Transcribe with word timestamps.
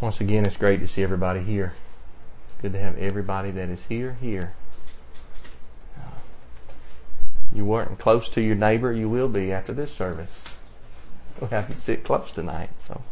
Once 0.00 0.18
again, 0.18 0.46
it's 0.46 0.56
great 0.56 0.80
to 0.80 0.88
see 0.88 1.02
everybody 1.02 1.40
here. 1.40 1.74
Good 2.62 2.72
to 2.72 2.80
have 2.80 2.96
everybody 2.96 3.50
that 3.50 3.68
is 3.68 3.84
here 3.84 4.16
here. 4.22 4.54
Uh, 5.94 6.02
you 7.52 7.66
weren't 7.66 7.98
close 7.98 8.30
to 8.30 8.40
your 8.40 8.54
neighbor, 8.56 8.92
you 8.92 9.10
will 9.10 9.28
be 9.28 9.52
after 9.52 9.74
this 9.74 9.92
service. 9.92 10.42
We 11.38 11.48
have 11.48 11.68
to 11.68 11.76
sit 11.76 12.02
close 12.02 12.32
tonight, 12.32 12.70
so 12.80 13.02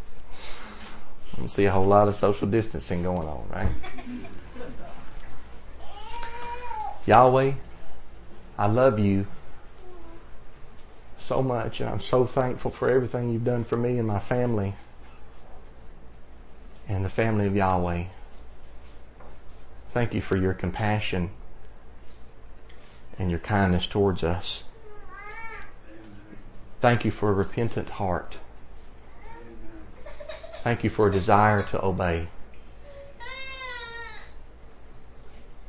we 1.38 1.48
see 1.48 1.66
a 1.66 1.70
whole 1.70 1.84
lot 1.84 2.08
of 2.08 2.14
social 2.14 2.48
distancing 2.48 3.02
going 3.02 3.28
on, 3.28 3.46
right? 3.50 3.72
Yahweh, 7.04 7.52
I 8.56 8.66
love 8.66 8.98
you 8.98 9.26
so 11.18 11.42
much, 11.42 11.80
and 11.80 11.90
I'm 11.90 12.00
so 12.00 12.26
thankful 12.26 12.70
for 12.70 12.88
everything 12.88 13.30
you've 13.30 13.44
done 13.44 13.64
for 13.64 13.76
me 13.76 13.98
and 13.98 14.08
my 14.08 14.20
family 14.20 14.74
and 16.88 17.04
the 17.04 17.10
family 17.10 17.46
of 17.46 17.54
Yahweh. 17.54 18.04
Thank 19.92 20.14
you 20.14 20.20
for 20.20 20.36
your 20.36 20.54
compassion 20.54 21.30
and 23.18 23.30
your 23.30 23.40
kindness 23.40 23.86
towards 23.86 24.24
us. 24.24 24.62
Thank 26.80 27.04
you 27.04 27.10
for 27.10 27.30
a 27.30 27.32
repentant 27.32 27.90
heart. 27.90 28.38
Thank 30.64 30.84
you 30.84 30.90
for 30.90 31.08
a 31.08 31.12
desire 31.12 31.62
to 31.64 31.84
obey. 31.84 32.28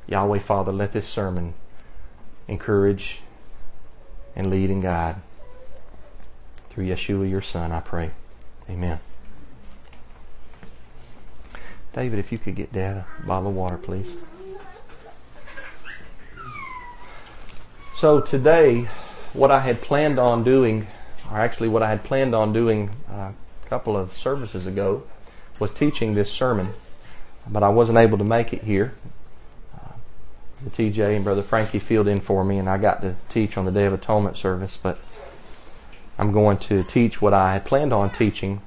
Yahweh 0.07 0.39
Father, 0.39 0.71
let 0.71 0.91
this 0.91 1.07
sermon 1.07 1.53
encourage 2.47 3.19
and 4.35 4.49
lead 4.49 4.69
and 4.69 4.81
guide. 4.81 5.17
Through 6.69 6.88
Yeshua, 6.88 7.29
your 7.29 7.41
Son, 7.41 7.71
I 7.71 7.79
pray. 7.79 8.11
Amen. 8.69 8.99
David, 11.93 12.20
if 12.20 12.31
you 12.31 12.38
could 12.38 12.55
get 12.55 12.71
Dad 12.71 12.98
a 12.98 13.05
bottle 13.21 13.49
of 13.49 13.55
water, 13.55 13.77
please. 13.77 14.07
So 17.94 18.22
today, 18.22 18.88
what 19.33 19.52
I 19.52 19.59
had 19.59 19.81
planned 19.81 20.19
on 20.19 20.44
doing, 20.44 20.88
or 21.30 21.38
actually 21.38 21.67
what 21.67 21.83
I 21.83 21.89
had 21.89 22.03
planned 22.03 22.33
on 22.33 22.53
doing 22.53 22.91
uh, 23.11 23.31
a 23.66 23.67
couple 23.67 23.97
of 23.97 24.16
services 24.16 24.67
ago, 24.67 25.03
was 25.59 25.72
teaching 25.72 26.13
this 26.13 26.31
sermon, 26.31 26.73
but 27.47 27.63
I 27.63 27.69
wasn't 27.69 27.97
able 27.97 28.17
to 28.19 28.23
make 28.23 28.53
it 28.53 28.63
here. 28.63 28.94
Uh, 29.75 29.94
the 30.63 30.69
TJ 30.69 31.16
and 31.16 31.25
Brother 31.25 31.44
Frankie 31.44 31.80
filled 31.80 32.08
in 32.08 32.22
for 32.22 32.45
me, 32.45 32.58
and 32.58 32.69
I 32.69 32.78
got 32.78 33.02
to 33.02 33.16
teach 33.28 33.58
on 33.58 33.66
the 33.66 33.72
Day 33.72 33.85
of 33.85 33.94
Atonement 33.94 34.38
service, 34.38 34.78
but 34.81 35.00
I'm 36.17 36.31
going 36.31 36.58
to 36.59 36.83
teach 36.83 37.22
what 37.22 37.33
I 37.33 37.53
had 37.53 37.66
planned 37.66 37.91
on 37.91 38.11
teaching 38.11 38.61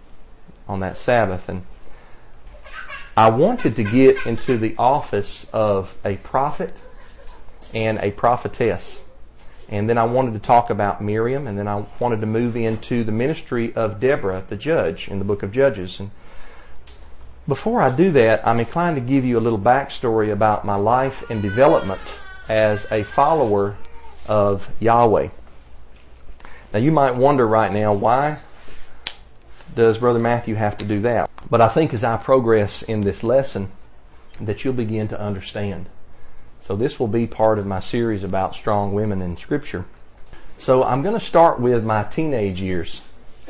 on 0.68 0.80
that 0.80 0.98
Sabbath, 0.98 1.48
and 1.48 1.64
I 3.14 3.28
wanted 3.28 3.77
to 3.77 3.84
get 3.84 4.24
into 4.24 4.56
the 4.56 4.74
office 4.78 5.46
of 5.52 5.94
a 6.02 6.16
prophet 6.16 6.74
and 7.74 7.98
a 7.98 8.10
prophetess. 8.10 9.00
And 9.68 9.88
then 9.88 9.98
I 9.98 10.05
wanted 10.05 10.32
to 10.32 10.38
talk 10.38 10.70
about 10.70 11.02
Miriam, 11.02 11.46
and 11.46 11.58
then 11.58 11.68
I 11.68 11.84
wanted 11.98 12.20
to 12.22 12.27
move 12.27 12.56
into 12.56 13.05
the 13.05 13.12
ministry 13.12 13.74
of 13.74 14.00
Deborah, 14.00 14.44
the 14.48 14.56
judge, 14.56 15.08
in 15.08 15.18
the 15.18 15.24
book 15.27 15.42
of 15.42 15.52
Judges. 15.52 16.00
And 16.00 16.10
before 17.46 17.83
I 17.83 17.90
do 17.94 18.12
that, 18.12 18.46
I'm 18.46 18.60
inclined 18.60 18.96
to 18.96 19.02
give 19.02 19.24
you 19.24 19.38
a 19.38 19.40
little 19.40 19.58
backstory 19.58 20.33
about 20.33 20.64
my 20.64 20.77
life 20.77 21.28
and 21.30 21.42
development 21.42 22.00
as 22.48 22.86
a 22.90 23.02
follower 23.02 23.77
of 24.27 24.70
Yahweh. 24.80 25.28
Now 26.72 26.78
you 26.78 26.92
might 26.92 27.14
wonder 27.14 27.46
right 27.46 27.72
now, 27.72 27.92
why 27.92 28.38
does 29.74 29.98
Brother 29.98 30.18
Matthew 30.18 30.55
have 30.55 30.78
to 30.78 30.86
do 30.86 31.00
that? 31.02 31.31
But 31.50 31.60
I 31.60 31.68
think 31.68 31.92
as 31.92 32.04
I 32.04 32.16
progress 32.16 32.82
in 32.82 33.02
this 33.02 33.22
lesson, 33.22 33.70
that 34.40 34.64
you'll 34.64 34.74
begin 34.74 35.08
to 35.08 35.20
understand. 35.20 35.88
So 36.60 36.76
this 36.76 36.98
will 36.98 37.08
be 37.08 37.26
part 37.26 37.58
of 37.58 37.66
my 37.66 37.80
series 37.80 38.22
about 38.22 38.54
strong 38.54 38.92
women 38.92 39.20
in 39.20 39.36
scripture. 39.36 39.84
So 40.58 40.84
I'm 40.84 41.02
going 41.02 41.18
to 41.18 41.24
start 41.24 41.61
with 41.61 41.84
my 41.84 42.05
teenage 42.05 42.61
years 42.61 43.00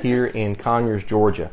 here 0.00 0.26
in 0.26 0.56
Conyers, 0.56 1.04
Georgia. 1.04 1.50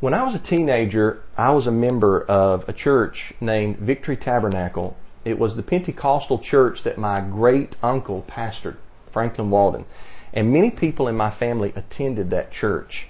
When 0.00 0.14
I 0.14 0.24
was 0.24 0.34
a 0.34 0.40
teenager, 0.40 1.22
I 1.36 1.50
was 1.50 1.66
a 1.66 1.72
member 1.72 2.22
of 2.22 2.68
a 2.68 2.72
church 2.72 3.32
named 3.40 3.76
Victory 3.78 4.16
Tabernacle. 4.16 4.96
It 5.24 5.38
was 5.38 5.56
the 5.56 5.62
Pentecostal 5.62 6.38
church 6.38 6.82
that 6.82 6.98
my 6.98 7.20
great 7.20 7.76
uncle 7.82 8.24
pastored, 8.26 8.76
Franklin 9.12 9.50
Walden. 9.50 9.84
And 10.32 10.52
many 10.52 10.70
people 10.70 11.06
in 11.06 11.16
my 11.16 11.30
family 11.30 11.72
attended 11.76 12.30
that 12.30 12.50
church. 12.50 13.08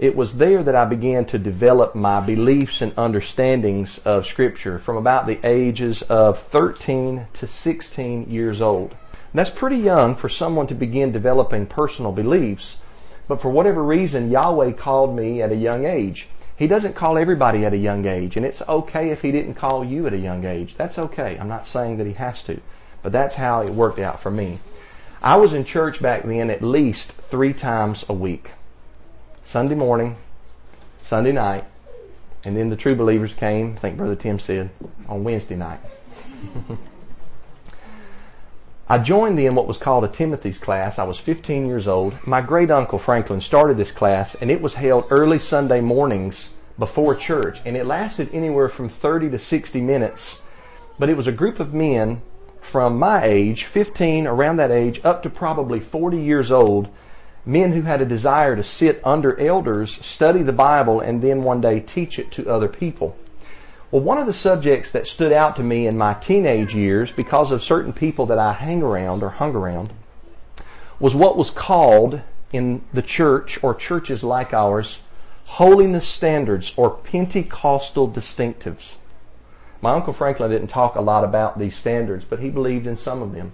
It 0.00 0.16
was 0.16 0.38
there 0.38 0.62
that 0.62 0.74
I 0.74 0.86
began 0.86 1.26
to 1.26 1.38
develop 1.38 1.94
my 1.94 2.22
beliefs 2.22 2.80
and 2.80 2.94
understandings 2.96 3.98
of 4.06 4.26
scripture 4.26 4.78
from 4.78 4.96
about 4.96 5.26
the 5.26 5.38
ages 5.46 6.00
of 6.00 6.38
13 6.38 7.26
to 7.34 7.46
16 7.46 8.30
years 8.30 8.62
old. 8.62 8.96
That's 9.34 9.50
pretty 9.50 9.76
young 9.76 10.16
for 10.16 10.30
someone 10.30 10.66
to 10.68 10.74
begin 10.74 11.12
developing 11.12 11.66
personal 11.66 12.12
beliefs, 12.12 12.78
but 13.28 13.42
for 13.42 13.50
whatever 13.50 13.82
reason, 13.82 14.30
Yahweh 14.30 14.72
called 14.72 15.14
me 15.14 15.42
at 15.42 15.52
a 15.52 15.56
young 15.56 15.84
age. 15.84 16.30
He 16.56 16.66
doesn't 16.66 16.96
call 16.96 17.18
everybody 17.18 17.66
at 17.66 17.74
a 17.74 17.76
young 17.76 18.06
age, 18.06 18.38
and 18.38 18.46
it's 18.46 18.62
okay 18.62 19.10
if 19.10 19.20
He 19.20 19.32
didn't 19.32 19.56
call 19.56 19.84
you 19.84 20.06
at 20.06 20.14
a 20.14 20.18
young 20.18 20.46
age. 20.46 20.76
That's 20.78 20.98
okay. 20.98 21.36
I'm 21.38 21.48
not 21.48 21.68
saying 21.68 21.98
that 21.98 22.06
He 22.06 22.14
has 22.14 22.42
to, 22.44 22.58
but 23.02 23.12
that's 23.12 23.34
how 23.34 23.60
it 23.60 23.68
worked 23.68 23.98
out 23.98 24.18
for 24.18 24.30
me. 24.30 24.60
I 25.20 25.36
was 25.36 25.52
in 25.52 25.66
church 25.66 26.00
back 26.00 26.22
then 26.22 26.48
at 26.48 26.62
least 26.62 27.12
three 27.12 27.52
times 27.52 28.06
a 28.08 28.14
week. 28.14 28.52
Sunday 29.50 29.74
morning, 29.74 30.16
Sunday 31.02 31.32
night, 31.32 31.64
and 32.44 32.56
then 32.56 32.70
the 32.70 32.76
true 32.76 32.94
believers 32.94 33.34
came, 33.34 33.72
I 33.72 33.80
think 33.80 33.96
Brother 33.96 34.14
Tim 34.14 34.38
said, 34.38 34.70
on 35.08 35.24
Wednesday 35.24 35.56
night. 35.56 35.80
I 38.88 38.98
joined 38.98 39.40
in 39.40 39.56
what 39.56 39.66
was 39.66 39.76
called 39.76 40.04
a 40.04 40.08
Timothy's 40.08 40.56
class. 40.56 41.00
I 41.00 41.02
was 41.02 41.18
15 41.18 41.66
years 41.66 41.88
old. 41.88 42.16
My 42.24 42.40
great 42.40 42.70
uncle 42.70 43.00
Franklin 43.00 43.40
started 43.40 43.76
this 43.76 43.90
class, 43.90 44.36
and 44.36 44.52
it 44.52 44.62
was 44.62 44.74
held 44.74 45.06
early 45.10 45.40
Sunday 45.40 45.80
mornings 45.80 46.50
before 46.78 47.16
church, 47.16 47.58
and 47.64 47.76
it 47.76 47.86
lasted 47.86 48.30
anywhere 48.32 48.68
from 48.68 48.88
30 48.88 49.30
to 49.30 49.38
60 49.40 49.80
minutes. 49.80 50.42
But 50.96 51.08
it 51.08 51.16
was 51.16 51.26
a 51.26 51.32
group 51.32 51.58
of 51.58 51.74
men 51.74 52.22
from 52.60 53.00
my 53.00 53.24
age, 53.24 53.64
15, 53.64 54.28
around 54.28 54.58
that 54.58 54.70
age, 54.70 55.00
up 55.02 55.24
to 55.24 55.28
probably 55.28 55.80
40 55.80 56.22
years 56.22 56.52
old, 56.52 56.88
men 57.44 57.72
who 57.72 57.82
had 57.82 58.02
a 58.02 58.06
desire 58.06 58.56
to 58.56 58.62
sit 58.62 59.00
under 59.04 59.38
elders, 59.40 60.04
study 60.04 60.42
the 60.42 60.52
Bible, 60.52 61.00
and 61.00 61.22
then 61.22 61.42
one 61.42 61.60
day 61.60 61.80
teach 61.80 62.18
it 62.18 62.30
to 62.32 62.50
other 62.50 62.68
people. 62.68 63.16
Well, 63.90 64.02
one 64.02 64.18
of 64.18 64.26
the 64.26 64.32
subjects 64.32 64.92
that 64.92 65.06
stood 65.06 65.32
out 65.32 65.56
to 65.56 65.62
me 65.62 65.86
in 65.86 65.98
my 65.98 66.14
teenage 66.14 66.74
years, 66.74 67.10
because 67.10 67.50
of 67.50 67.62
certain 67.62 67.92
people 67.92 68.26
that 68.26 68.38
I 68.38 68.52
hang 68.52 68.82
around 68.82 69.22
or 69.22 69.30
hung 69.30 69.54
around, 69.54 69.92
was 71.00 71.14
what 71.14 71.36
was 71.36 71.50
called 71.50 72.20
in 72.52 72.82
the 72.92 73.02
church 73.02 73.58
or 73.62 73.74
churches 73.74 74.22
like 74.22 74.52
ours, 74.52 74.98
holiness 75.46 76.06
standards 76.06 76.72
or 76.76 76.90
Pentecostal 76.90 78.08
distinctives. 78.08 78.96
My 79.80 79.92
Uncle 79.92 80.12
Franklin 80.12 80.50
didn't 80.50 80.68
talk 80.68 80.94
a 80.94 81.00
lot 81.00 81.24
about 81.24 81.58
these 81.58 81.74
standards, 81.74 82.24
but 82.24 82.38
he 82.38 82.50
believed 82.50 82.86
in 82.86 82.96
some 82.96 83.22
of 83.22 83.32
them. 83.32 83.52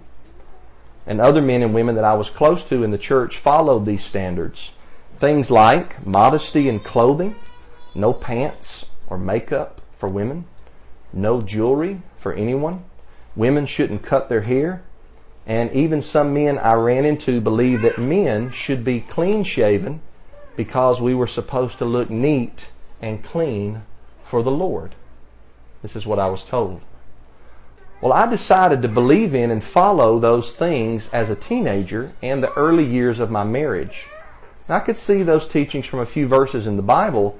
And 1.07 1.21
other 1.21 1.41
men 1.41 1.63
and 1.63 1.73
women 1.73 1.95
that 1.95 2.03
I 2.03 2.13
was 2.13 2.29
close 2.29 2.63
to 2.65 2.83
in 2.83 2.91
the 2.91 2.97
church 2.97 3.37
followed 3.37 3.85
these 3.85 4.03
standards. 4.03 4.71
Things 5.19 5.49
like 5.49 6.05
modesty 6.05 6.69
in 6.69 6.81
clothing, 6.81 7.37
no 7.95 8.13
pants 8.13 8.85
or 9.07 9.17
makeup 9.17 9.81
for 9.97 10.09
women, 10.09 10.45
no 11.13 11.41
jewelry 11.41 12.01
for 12.17 12.33
anyone, 12.33 12.83
women 13.35 13.65
shouldn't 13.65 14.03
cut 14.03 14.27
their 14.27 14.41
hair, 14.41 14.83
and 15.45 15.71
even 15.71 16.01
some 16.01 16.33
men 16.33 16.57
I 16.57 16.73
ran 16.73 17.05
into 17.05 17.39
believed 17.39 17.83
that 17.83 17.97
men 17.97 18.51
should 18.51 18.83
be 18.83 18.99
clean 18.99 19.45
shaven 19.45 20.01
because 20.57 20.99
we 20.99 21.15
were 21.15 21.27
supposed 21.27 21.77
to 21.77 21.85
look 21.85 22.09
neat 22.09 22.69
and 23.01 23.23
clean 23.23 23.83
for 24.23 24.43
the 24.43 24.51
Lord. 24.51 24.95
This 25.81 25.95
is 25.95 26.05
what 26.05 26.19
I 26.19 26.27
was 26.27 26.43
told. 26.43 26.81
Well, 27.99 28.13
I 28.13 28.29
decided 28.29 28.83
to 28.83 28.87
believe 28.87 29.33
in 29.33 29.49
and 29.49 29.63
follow 29.63 30.19
those 30.19 30.55
things 30.55 31.09
as 31.11 31.31
a 31.31 31.35
teenager 31.35 32.11
and 32.21 32.43
the 32.43 32.53
early 32.53 32.85
years 32.85 33.19
of 33.19 33.31
my 33.31 33.43
marriage. 33.43 34.05
I 34.69 34.79
could 34.81 34.97
see 34.97 35.23
those 35.23 35.47
teachings 35.47 35.87
from 35.87 35.99
a 35.99 36.05
few 36.05 36.27
verses 36.27 36.67
in 36.67 36.75
the 36.75 36.83
Bible, 36.83 37.39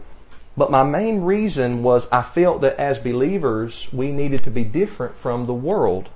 but 0.56 0.72
my 0.72 0.82
main 0.82 1.22
reason 1.22 1.84
was 1.84 2.08
I 2.12 2.24
felt 2.24 2.62
that 2.62 2.80
as 2.80 2.98
believers, 2.98 3.88
we 3.94 4.12
needed 4.12 4.44
to 4.46 4.50
be 4.50 4.64
different 4.64 5.16
from 5.16 5.46
the 5.46 5.54
world. 5.54 6.10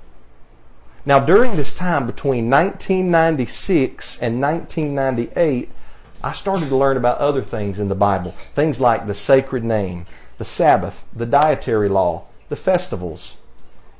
Now, 1.06 1.20
during 1.20 1.54
this 1.54 1.72
time 1.72 2.06
between 2.06 2.50
1996 2.50 4.20
and 4.20 4.40
1998, 4.40 5.70
I 6.24 6.32
started 6.32 6.68
to 6.68 6.76
learn 6.76 6.96
about 6.96 7.18
other 7.18 7.42
things 7.42 7.78
in 7.78 7.88
the 7.88 7.94
Bible. 7.94 8.34
Things 8.56 8.80
like 8.80 9.06
the 9.06 9.14
sacred 9.14 9.62
name, 9.62 10.06
the 10.38 10.44
Sabbath, 10.44 11.04
the 11.14 11.26
dietary 11.26 11.88
law, 11.88 12.24
the 12.48 12.56
festivals. 12.56 13.36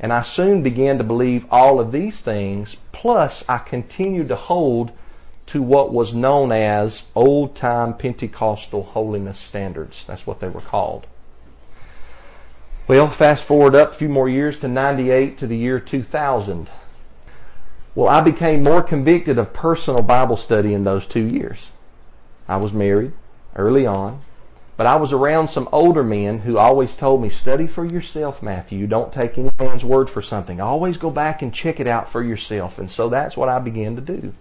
And 0.03 0.13
I 0.13 0.23
soon 0.23 0.63
began 0.63 0.99
to 0.99 1.05
believe 1.05 1.47
all 1.49 1.79
of 1.79 1.93
these 1.93 2.21
things, 2.21 2.77
plus 2.91 3.45
I 3.49 3.59
continued 3.59 4.29
to 4.29 4.37
hold 4.37 4.91
to 5.47 5.63
what 5.63 5.93
was 5.93 6.13
known 6.13 6.51
as 6.51 7.05
old 7.15 7.55
time 7.55 7.97
Pentecostal 7.97 8.83
holiness 8.83 9.39
standards. 9.39 10.05
That's 10.05 10.27
what 10.27 10.41
they 10.41 10.49
were 10.49 10.61
called. 10.61 11.07
Well, 12.89 13.09
fast 13.11 13.45
forward 13.45 13.77
up 13.77 13.93
a 13.93 13.95
few 13.95 14.09
more 14.09 14.29
years 14.29 14.59
to 14.61 14.69
98 14.69 15.39
to 15.39 15.47
the 15.47 15.57
year 15.57 15.79
2000. 15.79 16.69
Well, 17.95 18.09
I 18.09 18.21
became 18.23 18.65
more 18.65 18.83
convicted 18.83 19.39
of 19.39 19.53
personal 19.53 20.03
Bible 20.03 20.37
study 20.37 20.75
in 20.75 20.83
those 20.83 21.07
two 21.07 21.25
years. 21.25 21.71
I 22.49 22.57
was 22.57 22.73
married 22.73 23.13
early 23.55 23.87
on, 23.87 24.23
but 24.77 24.87
I 24.87 24.97
was 24.97 25.13
around 25.13 25.49
some 25.49 25.69
older 25.71 26.03
men 26.03 26.41
who 26.41 26.57
always 26.57 26.97
told 26.97 27.21
me, 27.21 27.29
study 27.29 27.67
for 27.67 27.85
yourself, 27.85 28.43
Matthew. 28.43 28.87
Don't 28.87 29.13
take 29.13 29.37
any 29.37 29.51
man's 29.59 29.85
word 29.85 30.09
for 30.09 30.23
something. 30.23 30.61
Always 30.61 30.97
go 30.97 31.11
back 31.11 31.43
and 31.43 31.53
check 31.53 31.79
it 31.79 31.89
out 31.89 32.11
for 32.11 32.23
yourself. 32.23 32.79
And 32.79 32.91
so 32.91 33.09
that's 33.09 33.37
what 33.37 33.51
I 33.51 33.59
began 33.59 33.97
to 33.97 34.03
do. 34.03 34.33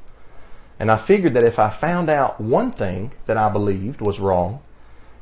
And 0.79 0.89
I 0.89 0.95
figured 0.95 1.33
that 1.33 1.43
if 1.43 1.59
I 1.59 1.69
found 1.69 2.09
out 2.09 2.39
one 2.39 2.71
thing 2.71 3.11
that 3.25 3.37
I 3.37 3.49
believed 3.49 3.99
was 3.99 4.19
wrong, 4.19 4.61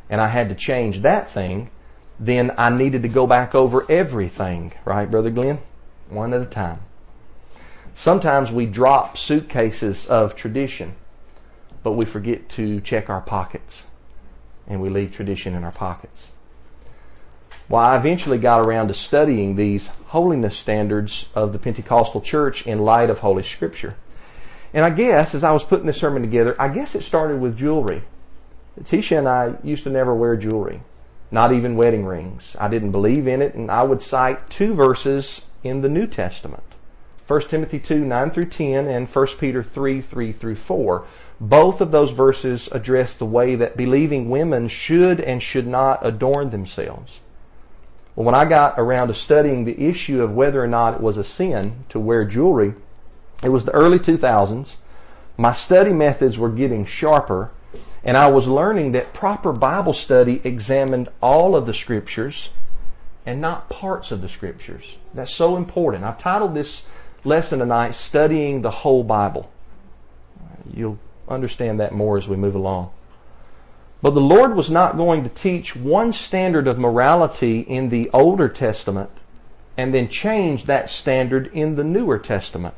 and 0.10 0.22
I 0.22 0.28
had 0.28 0.50
to 0.50 0.56
change 0.56 1.02
that 1.02 1.32
thing, 1.32 1.72
then 2.20 2.54
I 2.58 2.70
needed 2.70 3.02
to 3.02 3.10
go 3.10 3.26
back 3.26 3.56
over 3.56 3.90
everything. 3.92 4.74
Right, 4.86 5.10
Brother 5.10 5.32
Glenn? 5.32 5.60
One 6.10 6.34
at 6.34 6.42
a 6.42 6.46
time. 6.46 6.82
Sometimes 7.96 8.52
we 8.52 8.68
drop 8.68 9.18
suitcases 9.18 10.06
of 10.06 10.36
tradition, 10.36 10.96
but 11.84 11.94
we 11.94 12.06
forget 12.06 12.48
to 12.50 12.80
check 12.82 13.10
our 13.10 13.22
pockets 13.22 13.86
and 14.70 14.82
we 14.82 14.90
leave 14.90 15.14
tradition 15.14 15.56
in 15.56 15.64
our 15.64 15.72
pockets. 15.72 16.30
Well, 17.68 17.84
I 17.84 17.98
eventually 17.98 18.38
got 18.38 18.66
around 18.66 18.88
to 18.88 18.94
studying 18.94 19.56
these 19.56 19.88
holiness 20.08 20.58
standards 20.58 21.26
of 21.36 21.54
the 21.54 21.60
Pentecostal 21.60 22.22
church 22.22 22.66
in 22.66 22.80
light 22.80 23.10
of 23.10 23.20
Holy 23.20 23.44
Scripture. 23.44 23.96
And 24.74 24.86
I 24.86 24.92
guess 24.92 25.36
as 25.36 25.44
I 25.44 25.52
was 25.52 25.64
putting 25.64 25.86
this 25.86 25.98
sermon 25.98 26.22
together, 26.22 26.56
I 26.60 26.70
guess 26.70 26.96
it 26.96 27.04
started 27.04 27.42
with 27.42 27.58
jewelry. 27.58 28.04
Tisha 28.82 29.18
and 29.18 29.28
I 29.28 29.56
used 29.64 29.84
to 29.84 29.90
never 29.90 30.16
wear 30.16 30.38
jewelry, 30.38 30.82
not 31.32 31.52
even 31.52 31.76
wedding 31.76 32.06
rings. 32.06 32.56
I 32.60 32.70
didn't 32.70 32.92
believe 32.92 33.28
in 33.28 33.42
it, 33.42 33.54
and 33.54 33.70
I 33.70 33.84
would 33.84 34.02
cite 34.02 34.50
two 34.50 34.74
verses 34.74 35.42
in 35.64 35.82
the 35.82 35.90
New 35.90 36.08
Testament. 36.08 36.64
1 37.30 37.42
Timothy 37.42 37.78
2, 37.78 38.04
9 38.06 38.32
through 38.32 38.46
10, 38.46 38.88
and 38.88 39.08
1 39.08 39.28
Peter 39.40 39.62
3, 39.62 40.02
3 40.02 40.32
through 40.32 40.56
4. 40.56 41.06
Both 41.40 41.80
of 41.80 41.92
those 41.92 42.10
verses 42.10 42.68
address 42.72 43.14
the 43.14 43.28
way 43.28 43.54
that 43.54 43.78
believing 43.78 44.32
women 44.32 44.68
should 44.68 45.20
and 45.20 45.44
should 45.44 45.68
not 45.68 46.04
adorn 46.04 46.50
themselves. 46.50 47.20
Well, 48.16 48.26
when 48.26 48.34
I 48.34 48.46
got 48.46 48.80
around 48.80 49.10
to 49.10 49.14
studying 49.14 49.66
the 49.66 49.80
issue 49.80 50.24
of 50.24 50.34
whether 50.34 50.64
or 50.64 50.68
not 50.68 50.96
it 50.96 51.02
was 51.02 51.18
a 51.18 51.24
sin 51.24 51.86
to 51.90 52.00
wear 52.00 52.26
jewelry, 52.26 52.74
it 53.44 53.50
was 53.50 53.64
the 53.64 53.76
early 53.76 54.00
2000s. 54.00 54.78
My 55.38 55.54
study 55.54 55.94
methods 55.94 56.40
were 56.40 56.50
getting 56.50 56.84
sharper, 56.84 57.52
and 58.04 58.18
I 58.18 58.26
was 58.32 58.48
learning 58.48 58.94
that 58.94 59.14
proper 59.14 59.54
Bible 59.54 59.94
study 59.94 60.42
examined 60.44 61.10
all 61.22 61.56
of 61.56 61.68
the 61.68 61.76
scriptures 61.76 62.50
and 63.24 63.40
not 63.40 63.70
parts 63.70 64.10
of 64.10 64.22
the 64.22 64.30
scriptures. 64.30 64.98
That's 65.14 65.32
so 65.32 65.56
important. 65.56 66.04
I've 66.04 66.18
titled 66.18 66.56
this 66.56 66.82
lesson 67.26 67.60
tonight, 67.60 67.96
Studying 67.96 68.62
the 68.62 68.72
Whole 68.72 69.04
Bible. 69.04 69.52
You'll 70.74 71.00
understand 71.28 71.80
that 71.80 71.94
more 71.94 72.18
as 72.18 72.28
we 72.28 72.36
move 72.36 72.56
along. 72.56 72.92
But 74.02 74.14
the 74.14 74.22
Lord 74.22 74.56
was 74.56 74.70
not 74.70 74.98
going 74.98 75.24
to 75.24 75.30
teach 75.30 75.76
one 75.76 76.14
standard 76.14 76.68
of 76.68 76.80
morality 76.80 77.60
in 77.62 77.90
the 77.90 78.10
Older 78.14 78.48
Testament 78.48 79.10
and 79.76 79.94
then 79.94 80.10
change 80.10 80.66
that 80.66 80.90
standard 80.90 81.48
in 81.54 81.76
the 81.76 81.84
Newer 81.84 82.18
Testament. 82.18 82.76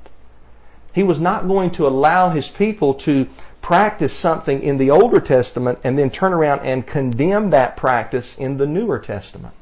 He 0.93 1.03
was 1.03 1.21
not 1.21 1.47
going 1.47 1.71
to 1.71 1.87
allow 1.87 2.29
his 2.29 2.47
people 2.47 2.93
to 2.95 3.27
practice 3.61 4.13
something 4.13 4.61
in 4.61 4.77
the 4.77 4.89
Older 4.89 5.19
Testament 5.19 5.79
and 5.83 5.97
then 5.97 6.09
turn 6.09 6.33
around 6.33 6.59
and 6.61 6.85
condemn 6.85 7.51
that 7.51 7.77
practice 7.77 8.35
in 8.37 8.57
the 8.57 8.67
Newer 8.67 8.99
Testament. 8.99 9.53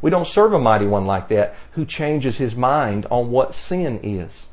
We 0.00 0.10
don't 0.10 0.26
serve 0.26 0.52
a 0.52 0.58
mighty 0.58 0.86
one 0.86 1.06
like 1.06 1.28
that 1.28 1.54
who 1.72 1.84
changes 1.84 2.38
his 2.38 2.54
mind 2.54 3.06
on 3.10 3.30
what 3.30 3.54
sin 3.54 4.00
is. 4.02 4.46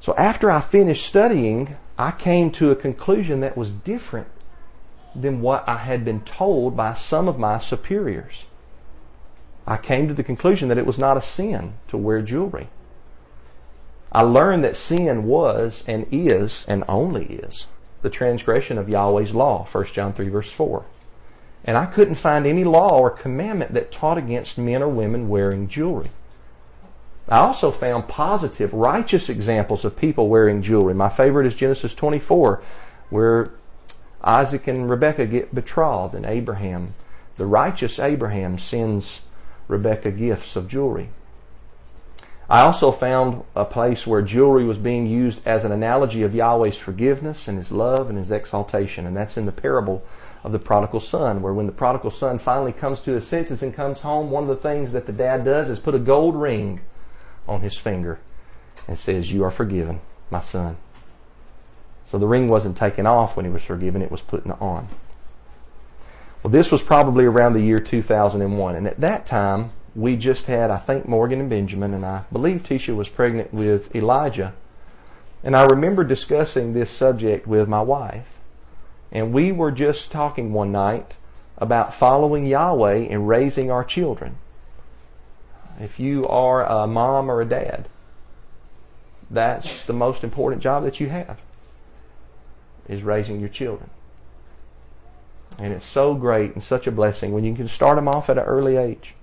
So 0.00 0.14
after 0.16 0.50
I 0.50 0.60
finished 0.60 1.06
studying, 1.06 1.76
I 1.96 2.10
came 2.12 2.50
to 2.52 2.70
a 2.70 2.76
conclusion 2.76 3.40
that 3.40 3.56
was 3.56 3.72
different 3.72 4.28
than 5.14 5.40
what 5.40 5.68
I 5.68 5.78
had 5.78 6.04
been 6.04 6.20
told 6.20 6.76
by 6.76 6.94
some 6.94 7.28
of 7.28 7.38
my 7.38 7.58
superiors. 7.58 8.44
I 9.66 9.76
came 9.76 10.08
to 10.08 10.14
the 10.14 10.24
conclusion 10.24 10.68
that 10.68 10.78
it 10.78 10.86
was 10.86 10.98
not 10.98 11.16
a 11.16 11.22
sin 11.22 11.74
to 11.88 11.96
wear 11.96 12.22
jewelry. 12.22 12.68
I 14.10 14.22
learned 14.22 14.64
that 14.64 14.76
sin 14.76 15.24
was 15.24 15.84
and 15.86 16.06
is 16.10 16.64
and 16.66 16.84
only 16.88 17.26
is 17.26 17.66
the 18.00 18.10
transgression 18.10 18.78
of 18.78 18.88
Yahweh's 18.88 19.34
law, 19.34 19.66
1 19.70 19.84
John 19.86 20.12
3 20.12 20.28
verse 20.28 20.50
4. 20.50 20.84
And 21.64 21.76
I 21.76 21.86
couldn't 21.86 22.14
find 22.14 22.46
any 22.46 22.64
law 22.64 22.98
or 22.98 23.10
commandment 23.10 23.74
that 23.74 23.92
taught 23.92 24.18
against 24.18 24.58
men 24.58 24.82
or 24.82 24.88
women 24.88 25.28
wearing 25.28 25.68
jewelry. 25.68 26.10
I 27.28 27.38
also 27.40 27.70
found 27.70 28.08
positive, 28.08 28.72
righteous 28.72 29.28
examples 29.28 29.84
of 29.84 29.96
people 29.96 30.28
wearing 30.28 30.62
jewelry. 30.62 30.94
My 30.94 31.10
favorite 31.10 31.46
is 31.46 31.54
Genesis 31.54 31.94
24, 31.94 32.62
where 33.10 33.50
Isaac 34.22 34.66
and 34.66 34.88
Rebekah 34.88 35.26
get 35.26 35.54
betrothed, 35.54 36.14
and 36.14 36.24
Abraham, 36.24 36.94
the 37.36 37.46
righteous 37.46 37.98
Abraham, 37.98 38.58
sends 38.58 39.20
Rebekah 39.68 40.12
gifts 40.12 40.56
of 40.56 40.68
jewelry. 40.68 41.10
I 42.48 42.62
also 42.62 42.90
found 42.90 43.44
a 43.54 43.66
place 43.66 44.06
where 44.06 44.22
jewelry 44.22 44.64
was 44.64 44.78
being 44.78 45.06
used 45.06 45.46
as 45.46 45.64
an 45.64 45.72
analogy 45.72 46.22
of 46.22 46.34
Yahweh's 46.34 46.78
forgiveness 46.78 47.46
and 47.46 47.58
His 47.58 47.70
love 47.70 48.08
and 48.08 48.18
His 48.18 48.30
exaltation, 48.30 49.06
and 49.06 49.14
that's 49.14 49.36
in 49.36 49.44
the 49.44 49.52
parable 49.52 50.02
of 50.44 50.52
the 50.52 50.58
prodigal 50.58 51.00
son, 51.00 51.42
where 51.42 51.52
when 51.52 51.66
the 51.66 51.72
prodigal 51.72 52.10
son 52.10 52.38
finally 52.38 52.72
comes 52.72 53.00
to 53.00 53.12
his 53.12 53.26
senses 53.26 53.62
and 53.62 53.74
comes 53.74 54.00
home, 54.00 54.30
one 54.30 54.44
of 54.44 54.48
the 54.48 54.56
things 54.56 54.92
that 54.92 55.06
the 55.06 55.12
dad 55.12 55.44
does 55.44 55.68
is 55.68 55.80
put 55.80 55.94
a 55.94 55.98
gold 55.98 56.36
ring 56.36 56.80
on 57.46 57.60
his 57.60 57.76
finger 57.76 58.18
and 58.86 58.98
says, 58.98 59.32
You 59.32 59.44
are 59.44 59.50
forgiven, 59.50 60.00
my 60.30 60.40
son. 60.40 60.76
So 62.06 62.18
the 62.18 62.26
ring 62.26 62.48
wasn't 62.48 62.76
taken 62.76 63.06
off 63.06 63.36
when 63.36 63.44
he 63.44 63.50
was 63.50 63.62
forgiven, 63.62 64.00
it 64.00 64.10
was 64.10 64.22
put 64.22 64.46
on. 64.46 64.88
Well, 66.42 66.52
this 66.52 66.70
was 66.70 66.82
probably 66.82 67.24
around 67.24 67.54
the 67.54 67.60
year 67.60 67.78
2001, 67.78 68.76
and 68.76 68.86
at 68.86 69.00
that 69.00 69.26
time, 69.26 69.72
we 69.94 70.16
just 70.16 70.46
had, 70.46 70.70
I 70.70 70.78
think, 70.78 71.08
Morgan 71.08 71.40
and 71.40 71.50
Benjamin, 71.50 71.92
and 71.92 72.06
I 72.06 72.22
believe 72.32 72.62
Tisha 72.62 72.94
was 72.94 73.08
pregnant 73.08 73.52
with 73.52 73.94
Elijah. 73.94 74.54
And 75.42 75.56
I 75.56 75.64
remember 75.66 76.04
discussing 76.04 76.72
this 76.72 76.90
subject 76.90 77.46
with 77.46 77.68
my 77.68 77.82
wife. 77.82 78.37
And 79.10 79.32
we 79.32 79.52
were 79.52 79.70
just 79.70 80.10
talking 80.10 80.52
one 80.52 80.72
night 80.72 81.14
about 81.56 81.94
following 81.94 82.46
Yahweh 82.46 83.06
and 83.10 83.28
raising 83.28 83.70
our 83.70 83.84
children. 83.84 84.38
If 85.80 85.98
you 85.98 86.24
are 86.26 86.64
a 86.64 86.86
mom 86.86 87.30
or 87.30 87.40
a 87.40 87.44
dad, 87.46 87.88
that's 89.30 89.84
the 89.84 89.92
most 89.92 90.24
important 90.24 90.62
job 90.62 90.84
that 90.84 91.00
you 91.00 91.08
have 91.08 91.38
is 92.88 93.02
raising 93.02 93.40
your 93.40 93.48
children. 93.48 93.90
And 95.58 95.72
it's 95.72 95.86
so 95.86 96.14
great 96.14 96.54
and 96.54 96.62
such 96.62 96.86
a 96.86 96.92
blessing 96.92 97.32
when 97.32 97.44
you 97.44 97.54
can 97.54 97.68
start 97.68 97.96
them 97.96 98.08
off 98.08 98.30
at 98.30 98.38
an 98.38 98.44
early 98.44 98.76
age. 98.76 99.14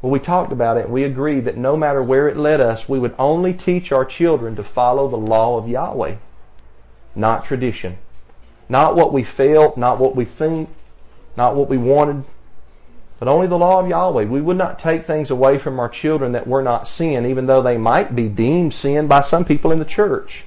Well, 0.00 0.10
we 0.10 0.18
talked 0.18 0.50
about 0.50 0.78
it 0.78 0.88
we 0.88 1.04
agreed 1.04 1.44
that 1.44 1.58
no 1.58 1.76
matter 1.76 2.02
where 2.02 2.28
it 2.28 2.36
led 2.36 2.60
us, 2.60 2.88
we 2.88 2.98
would 2.98 3.14
only 3.18 3.52
teach 3.52 3.92
our 3.92 4.04
children 4.04 4.56
to 4.56 4.64
follow 4.64 5.08
the 5.08 5.16
law 5.16 5.58
of 5.58 5.68
Yahweh, 5.68 6.16
not 7.14 7.44
tradition. 7.44 7.98
Not 8.70 8.94
what 8.94 9.12
we 9.12 9.24
felt, 9.24 9.76
not 9.76 9.98
what 9.98 10.14
we 10.14 10.24
think, 10.24 10.68
not 11.36 11.56
what 11.56 11.68
we 11.68 11.76
wanted, 11.76 12.22
but 13.18 13.26
only 13.26 13.48
the 13.48 13.58
law 13.58 13.80
of 13.80 13.88
Yahweh. 13.88 14.26
We 14.26 14.40
would 14.40 14.56
not 14.56 14.78
take 14.78 15.04
things 15.04 15.28
away 15.28 15.58
from 15.58 15.80
our 15.80 15.88
children 15.88 16.30
that 16.32 16.46
were 16.46 16.62
not 16.62 16.86
sin, 16.86 17.26
even 17.26 17.46
though 17.46 17.62
they 17.62 17.76
might 17.76 18.14
be 18.14 18.28
deemed 18.28 18.72
sin 18.72 19.08
by 19.08 19.22
some 19.22 19.44
people 19.44 19.72
in 19.72 19.80
the 19.80 19.84
church. 19.84 20.44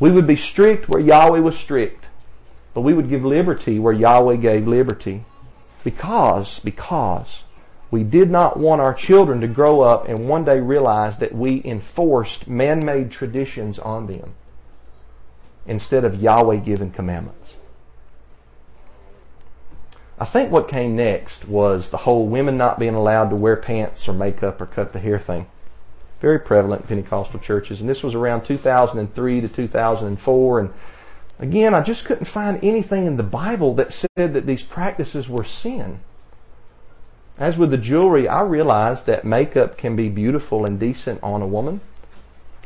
We 0.00 0.10
would 0.10 0.26
be 0.26 0.34
strict 0.34 0.88
where 0.88 1.02
Yahweh 1.02 1.40
was 1.40 1.58
strict, 1.58 2.08
but 2.72 2.80
we 2.80 2.94
would 2.94 3.10
give 3.10 3.22
liberty 3.22 3.78
where 3.78 3.92
Yahweh 3.92 4.36
gave 4.36 4.66
liberty. 4.66 5.26
Because, 5.84 6.58
because 6.60 7.42
we 7.90 8.02
did 8.02 8.30
not 8.30 8.58
want 8.58 8.80
our 8.80 8.94
children 8.94 9.42
to 9.42 9.46
grow 9.46 9.82
up 9.82 10.08
and 10.08 10.26
one 10.26 10.46
day 10.46 10.58
realize 10.58 11.18
that 11.18 11.34
we 11.34 11.60
enforced 11.66 12.48
man-made 12.48 13.10
traditions 13.10 13.78
on 13.78 14.06
them 14.06 14.36
instead 15.66 16.04
of 16.04 16.20
Yahweh 16.20 16.56
given 16.56 16.90
commandments. 16.90 17.56
I 20.18 20.26
think 20.26 20.52
what 20.52 20.68
came 20.68 20.96
next 20.96 21.48
was 21.48 21.88
the 21.88 21.96
whole 21.96 22.26
women 22.26 22.58
not 22.58 22.78
being 22.78 22.94
allowed 22.94 23.30
to 23.30 23.36
wear 23.36 23.56
pants 23.56 24.06
or 24.06 24.12
makeup 24.12 24.60
or 24.60 24.66
cut 24.66 24.92
the 24.92 24.98
hair 24.98 25.18
thing. 25.18 25.46
Very 26.20 26.38
prevalent 26.38 26.82
in 26.82 26.88
Pentecostal 26.88 27.40
churches. 27.40 27.80
And 27.80 27.88
this 27.88 28.02
was 28.02 28.14
around 28.14 28.44
2003 28.44 29.40
to 29.40 29.48
2004. 29.48 30.60
And 30.60 30.70
again, 31.38 31.72
I 31.72 31.80
just 31.80 32.04
couldn't 32.04 32.26
find 32.26 32.62
anything 32.62 33.06
in 33.06 33.16
the 33.16 33.22
Bible 33.22 33.74
that 33.76 33.94
said 33.94 34.34
that 34.34 34.44
these 34.44 34.62
practices 34.62 35.30
were 35.30 35.44
sin. 35.44 36.00
As 37.38 37.56
with 37.56 37.70
the 37.70 37.78
jewelry, 37.78 38.28
I 38.28 38.42
realized 38.42 39.06
that 39.06 39.24
makeup 39.24 39.78
can 39.78 39.96
be 39.96 40.10
beautiful 40.10 40.66
and 40.66 40.78
decent 40.78 41.22
on 41.22 41.40
a 41.40 41.46
woman, 41.46 41.80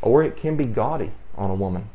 or 0.02 0.24
it 0.24 0.36
can 0.36 0.56
be 0.56 0.64
gaudy 0.64 1.12
on 1.36 1.50
a 1.50 1.54
woman. 1.54 1.88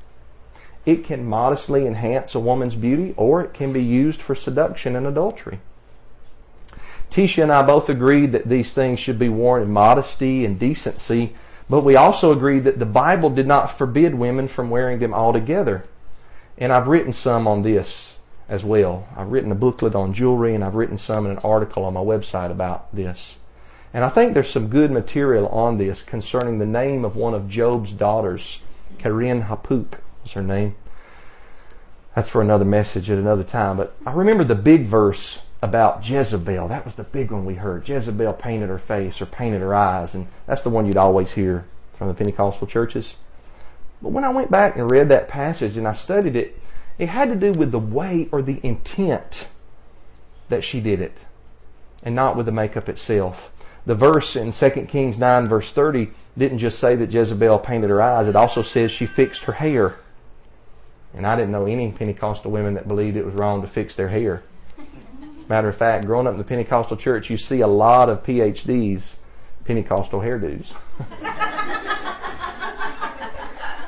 It 0.89 1.03
can 1.03 1.24
modestly 1.24 1.86
enhance 1.86 2.34
a 2.34 2.39
woman's 2.39 2.74
beauty 2.74 3.13
or 3.15 3.41
it 3.41 3.53
can 3.53 3.72
be 3.72 3.84
used 3.84 4.19
for 4.19 4.34
seduction 4.34 4.96
and 4.96 5.05
adultery. 5.05 5.60
Tisha 7.12 7.43
and 7.43 7.51
I 7.51 7.62
both 7.62 7.89
agreed 7.89 8.31
that 8.31 8.50
these 8.50 8.74
things 8.74 9.00
should 9.00 9.19
be 9.19 9.29
worn 9.29 9.62
in 9.62 9.72
modesty 9.72 10.43
and 10.43 10.58
decency, 10.58 11.36
but 11.69 11.81
we 11.81 11.96
also 11.96 12.31
agreed 12.31 12.63
that 12.63 12.79
the 12.79 12.88
Bible 12.88 13.29
did 13.29 13.46
not 13.46 13.77
forbid 13.77 14.15
women 14.15 14.48
from 14.48 14.72
wearing 14.72 14.98
them 14.98 15.13
altogether. 15.13 15.84
And 16.58 16.74
I've 16.74 16.88
written 16.88 17.13
some 17.13 17.48
on 17.48 17.62
this 17.62 18.13
as 18.48 18.63
well. 18.65 19.08
I've 19.15 19.31
written 19.31 19.51
a 19.51 19.55
booklet 19.55 19.93
on 19.93 20.15
jewelry 20.15 20.55
and 20.55 20.63
I've 20.63 20.74
written 20.74 20.98
some 20.98 21.27
in 21.27 21.34
an 21.34 21.38
article 21.43 21.86
on 21.86 21.93
my 21.93 22.00
website 22.00 22.50
about 22.50 22.96
this. 22.96 23.36
And 23.93 24.03
I 24.03 24.10
think 24.10 24.34
there's 24.34 24.50
some 24.50 24.69
good 24.69 24.89
material 24.89 25.48
on 25.50 25.77
this 25.77 26.01
concerning 26.01 26.58
the 26.58 26.65
name 26.65 27.05
of 27.05 27.15
one 27.15 27.36
of 27.36 27.48
Job's 27.48 27.91
daughters. 27.91 28.62
Keren 28.98 29.43
Happuch 29.43 30.00
her 30.33 30.41
name. 30.41 30.75
That's 32.15 32.29
for 32.29 32.41
another 32.41 32.65
message 32.65 33.09
at 33.09 33.17
another 33.17 33.43
time. 33.43 33.77
But 33.77 33.95
I 34.05 34.13
remember 34.13 34.43
the 34.43 34.55
big 34.55 34.86
verse 34.86 35.39
about 35.62 36.07
Jezebel. 36.07 36.67
That 36.67 36.86
was 36.86 36.95
the 36.95 37.03
big 37.03 37.31
one 37.31 37.45
we 37.45 37.55
heard. 37.55 37.88
Jezebel 37.88 38.33
painted 38.33 38.69
her 38.69 38.79
face 38.79 39.21
or 39.21 39.25
painted 39.25 39.62
her 39.62 39.75
eyes. 39.75 40.15
And 40.15 40.27
that's 40.45 40.62
the 40.62 40.69
one 40.69 40.86
you'd 40.86 40.98
always 40.98 41.31
hear 41.31 41.65
from 41.93 42.07
the 42.07 42.13
Pentecostal 42.13 42.67
churches. 42.67 43.15
But 44.01 44.09
when 44.09 44.24
I 44.24 44.29
went 44.29 44.50
back 44.50 44.75
and 44.75 44.89
read 44.89 45.09
that 45.09 45.27
passage 45.27 45.77
and 45.77 45.88
I 45.88 45.93
studied 45.93 46.36
it, 46.36 46.59
it 46.98 47.09
had 47.09 47.29
to 47.29 47.36
do 47.36 47.51
with 47.51 47.71
the 47.71 47.79
way 47.79 48.27
or 48.31 48.41
the 48.41 48.59
intent 48.63 49.48
that 50.50 50.63
she 50.63 50.81
did 50.81 51.01
it 51.01 51.25
and 52.01 52.15
not 52.15 52.36
with 52.36 52.45
the 52.45 52.51
makeup 52.51 52.89
itself 52.89 53.51
the 53.89 53.95
verse 53.95 54.36
in 54.36 54.51
2 54.51 54.69
Kings 54.88 55.17
9 55.17 55.48
verse 55.48 55.71
30 55.71 56.12
didn't 56.38 56.59
just 56.59 56.77
say 56.77 56.95
that 56.95 57.12
Jezebel 57.12 57.57
painted 57.57 57.89
her 57.89 58.01
eyes. 58.01 58.27
It 58.27 58.36
also 58.36 58.62
says 58.62 58.91
she 58.91 59.07
fixed 59.07 59.43
her 59.45 59.53
hair. 59.53 59.98
And 61.13 61.25
I 61.25 61.36
didn't 61.36 61.51
know 61.51 61.66
any 61.66 61.92
Pentecostal 61.92 62.51
women 62.51 62.75
that 62.75 62.88
believed 62.88 63.18
it 63.18 63.25
was 63.25 63.34
wrong 63.34 63.62
to 63.62 63.68
fix 63.68 63.96
their 63.96 64.10
hair. 64.10 64.44
As 64.78 65.44
a 65.44 65.48
matter 65.48 65.70
of 65.70 65.78
fact, 65.78 66.06
growing 66.06 66.28
up 66.28 66.34
in 66.34 66.38
the 66.38 66.44
Pentecostal 66.44 66.98
church, 66.98 67.30
you 67.30 67.38
see 67.38 67.62
a 67.62 67.68
lot 67.68 68.10
of 68.10 68.24
PhDs, 68.24 69.16
Pentecostal 69.66 70.22
hairdos. 70.22 70.75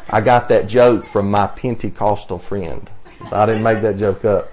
I 0.09 0.19
got 0.21 0.49
that 0.49 0.67
joke 0.67 1.07
from 1.07 1.31
my 1.31 1.47
Pentecostal 1.47 2.39
friend. 2.39 2.89
I 3.31 3.45
didn't 3.45 3.63
make 3.63 3.81
that 3.83 3.97
joke 3.97 4.25
up. 4.25 4.51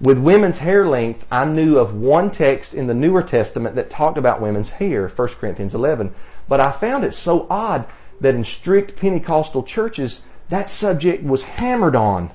With 0.00 0.18
women's 0.18 0.58
hair 0.58 0.88
length, 0.88 1.24
I 1.30 1.44
knew 1.44 1.78
of 1.78 1.94
one 1.94 2.32
text 2.32 2.74
in 2.74 2.88
the 2.88 2.94
Newer 2.94 3.22
Testament 3.22 3.76
that 3.76 3.90
talked 3.90 4.18
about 4.18 4.40
women's 4.40 4.70
hair, 4.70 5.06
1 5.06 5.28
Corinthians 5.28 5.74
11. 5.74 6.12
But 6.48 6.58
I 6.58 6.72
found 6.72 7.04
it 7.04 7.14
so 7.14 7.46
odd 7.48 7.86
that 8.20 8.34
in 8.34 8.42
strict 8.42 8.96
Pentecostal 8.96 9.62
churches, 9.62 10.22
that 10.52 10.70
subject 10.70 11.24
was 11.24 11.44
hammered 11.44 11.96
on. 11.96 12.30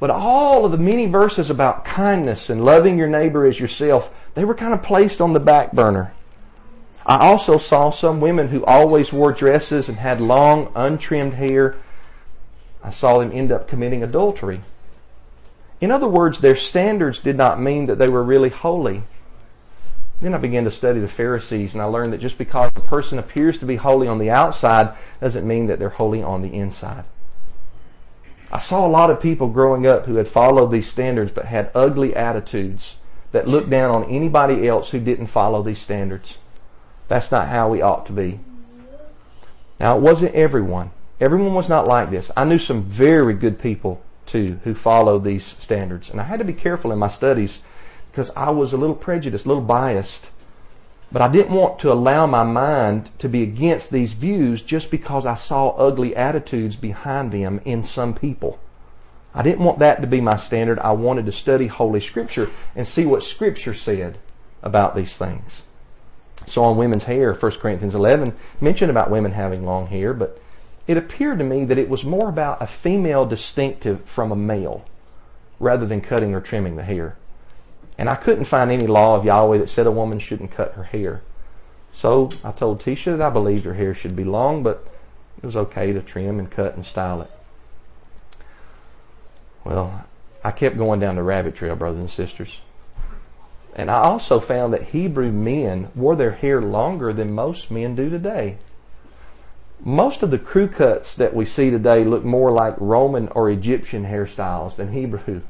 But 0.00 0.08
all 0.08 0.64
of 0.64 0.72
the 0.72 0.78
many 0.78 1.06
verses 1.06 1.50
about 1.50 1.84
kindness 1.84 2.48
and 2.48 2.64
loving 2.64 2.96
your 2.96 3.08
neighbor 3.08 3.44
as 3.46 3.60
yourself, 3.60 4.10
they 4.34 4.44
were 4.44 4.54
kind 4.54 4.72
of 4.72 4.82
placed 4.82 5.20
on 5.20 5.34
the 5.34 5.40
back 5.40 5.72
burner. 5.72 6.14
I 7.04 7.18
also 7.18 7.58
saw 7.58 7.90
some 7.90 8.22
women 8.22 8.48
who 8.48 8.64
always 8.64 9.12
wore 9.12 9.32
dresses 9.32 9.90
and 9.90 9.98
had 9.98 10.18
long, 10.18 10.72
untrimmed 10.74 11.34
hair. 11.34 11.76
I 12.82 12.90
saw 12.90 13.18
them 13.18 13.32
end 13.34 13.52
up 13.52 13.68
committing 13.68 14.02
adultery. 14.02 14.62
In 15.82 15.90
other 15.90 16.08
words, 16.08 16.40
their 16.40 16.56
standards 16.56 17.20
did 17.20 17.36
not 17.36 17.60
mean 17.60 17.84
that 17.86 17.98
they 17.98 18.08
were 18.08 18.24
really 18.24 18.50
holy. 18.50 19.02
Then 20.20 20.34
I 20.34 20.38
began 20.38 20.64
to 20.64 20.70
study 20.70 20.98
the 20.98 21.08
Pharisees 21.08 21.74
and 21.74 21.82
I 21.82 21.86
learned 21.86 22.12
that 22.12 22.20
just 22.20 22.38
because 22.38 22.70
a 22.74 22.80
person 22.80 23.18
appears 23.18 23.58
to 23.60 23.66
be 23.66 23.76
holy 23.76 24.08
on 24.08 24.18
the 24.18 24.30
outside 24.30 24.94
doesn't 25.20 25.46
mean 25.46 25.68
that 25.68 25.78
they're 25.78 25.90
holy 25.90 26.22
on 26.22 26.42
the 26.42 26.52
inside. 26.52 27.04
I 28.50 28.58
saw 28.58 28.86
a 28.86 28.88
lot 28.88 29.10
of 29.10 29.20
people 29.20 29.48
growing 29.48 29.86
up 29.86 30.06
who 30.06 30.16
had 30.16 30.26
followed 30.26 30.72
these 30.72 30.88
standards 30.88 31.30
but 31.30 31.46
had 31.46 31.70
ugly 31.74 32.16
attitudes 32.16 32.96
that 33.30 33.46
looked 33.46 33.70
down 33.70 33.94
on 33.94 34.04
anybody 34.04 34.66
else 34.66 34.90
who 34.90 34.98
didn't 34.98 35.26
follow 35.26 35.62
these 35.62 35.80
standards. 35.80 36.38
That's 37.06 37.30
not 37.30 37.48
how 37.48 37.68
we 37.68 37.82
ought 37.82 38.06
to 38.06 38.12
be. 38.12 38.40
Now 39.78 39.96
it 39.96 40.00
wasn't 40.00 40.34
everyone. 40.34 40.90
Everyone 41.20 41.54
was 41.54 41.68
not 41.68 41.86
like 41.86 42.10
this. 42.10 42.30
I 42.36 42.44
knew 42.44 42.58
some 42.58 42.82
very 42.84 43.34
good 43.34 43.58
people 43.58 44.02
too 44.26 44.60
who 44.64 44.74
followed 44.74 45.24
these 45.24 45.44
standards. 45.44 46.10
And 46.10 46.20
I 46.20 46.24
had 46.24 46.38
to 46.38 46.44
be 46.44 46.52
careful 46.52 46.90
in 46.90 46.98
my 46.98 47.08
studies 47.08 47.60
because 48.18 48.34
I 48.34 48.50
was 48.50 48.72
a 48.72 48.76
little 48.76 48.96
prejudiced, 48.96 49.44
a 49.44 49.48
little 49.48 49.62
biased. 49.62 50.30
But 51.12 51.22
I 51.22 51.28
didn't 51.28 51.54
want 51.54 51.78
to 51.78 51.92
allow 51.92 52.26
my 52.26 52.42
mind 52.42 53.10
to 53.20 53.28
be 53.28 53.44
against 53.44 53.92
these 53.92 54.12
views 54.12 54.60
just 54.60 54.90
because 54.90 55.24
I 55.24 55.36
saw 55.36 55.68
ugly 55.76 56.16
attitudes 56.16 56.74
behind 56.74 57.30
them 57.30 57.60
in 57.64 57.84
some 57.84 58.14
people. 58.14 58.58
I 59.32 59.42
didn't 59.44 59.64
want 59.64 59.78
that 59.78 60.00
to 60.00 60.08
be 60.08 60.20
my 60.20 60.36
standard. 60.36 60.80
I 60.80 60.90
wanted 60.90 61.26
to 61.26 61.32
study 61.32 61.68
Holy 61.68 62.00
Scripture 62.00 62.50
and 62.74 62.88
see 62.88 63.06
what 63.06 63.22
Scripture 63.22 63.72
said 63.72 64.18
about 64.64 64.96
these 64.96 65.16
things. 65.16 65.62
So 66.48 66.64
on 66.64 66.76
women's 66.76 67.04
hair, 67.04 67.32
1 67.32 67.52
Corinthians 67.52 67.94
11 67.94 68.34
mentioned 68.60 68.90
about 68.90 69.12
women 69.12 69.30
having 69.30 69.64
long 69.64 69.86
hair, 69.86 70.12
but 70.12 70.42
it 70.88 70.96
appeared 70.96 71.38
to 71.38 71.44
me 71.44 71.64
that 71.66 71.78
it 71.78 71.88
was 71.88 72.02
more 72.02 72.28
about 72.28 72.60
a 72.60 72.66
female 72.66 73.24
distinctive 73.26 74.04
from 74.06 74.32
a 74.32 74.36
male 74.36 74.84
rather 75.60 75.86
than 75.86 76.00
cutting 76.00 76.34
or 76.34 76.40
trimming 76.40 76.74
the 76.74 76.82
hair. 76.82 77.16
And 77.98 78.08
I 78.08 78.14
couldn't 78.14 78.44
find 78.44 78.70
any 78.70 78.86
law 78.86 79.16
of 79.16 79.24
Yahweh 79.24 79.58
that 79.58 79.68
said 79.68 79.86
a 79.86 79.90
woman 79.90 80.20
shouldn't 80.20 80.52
cut 80.52 80.74
her 80.74 80.84
hair. 80.84 81.22
So 81.92 82.30
I 82.44 82.52
told 82.52 82.80
Tisha 82.80 83.16
that 83.16 83.20
I 83.20 83.30
believed 83.30 83.64
her 83.64 83.74
hair 83.74 83.94
should 83.94 84.14
be 84.14 84.24
long, 84.24 84.62
but 84.62 84.86
it 85.42 85.44
was 85.44 85.56
okay 85.56 85.92
to 85.92 86.00
trim 86.00 86.38
and 86.38 86.50
cut 86.50 86.74
and 86.74 86.86
style 86.86 87.22
it. 87.22 87.30
Well, 89.64 90.04
I 90.44 90.52
kept 90.52 90.78
going 90.78 91.00
down 91.00 91.16
the 91.16 91.22
rabbit 91.22 91.56
trail, 91.56 91.74
brothers 91.74 92.00
and 92.00 92.10
sisters. 92.10 92.60
And 93.74 93.90
I 93.90 94.00
also 94.00 94.40
found 94.40 94.72
that 94.72 94.88
Hebrew 94.88 95.32
men 95.32 95.90
wore 95.94 96.16
their 96.16 96.32
hair 96.32 96.62
longer 96.62 97.12
than 97.12 97.32
most 97.32 97.70
men 97.70 97.96
do 97.96 98.08
today 98.08 98.58
most 99.80 100.22
of 100.22 100.30
the 100.30 100.38
crew 100.38 100.68
cuts 100.68 101.14
that 101.16 101.34
we 101.34 101.44
see 101.44 101.70
today 101.70 102.04
look 102.04 102.24
more 102.24 102.50
like 102.50 102.74
Roman 102.78 103.28
or 103.28 103.48
Egyptian 103.48 104.04
hairstyles 104.04 104.76
than 104.76 104.92
Hebrew. 104.92 105.42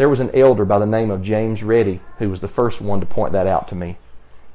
There 0.00 0.08
was 0.08 0.20
an 0.20 0.34
elder 0.34 0.64
by 0.64 0.78
the 0.78 0.86
name 0.86 1.10
of 1.10 1.22
James 1.22 1.62
Reddy 1.62 2.00
who 2.16 2.30
was 2.30 2.40
the 2.40 2.48
first 2.48 2.80
one 2.80 3.00
to 3.00 3.06
point 3.06 3.34
that 3.34 3.46
out 3.46 3.68
to 3.68 3.74
me. 3.74 3.98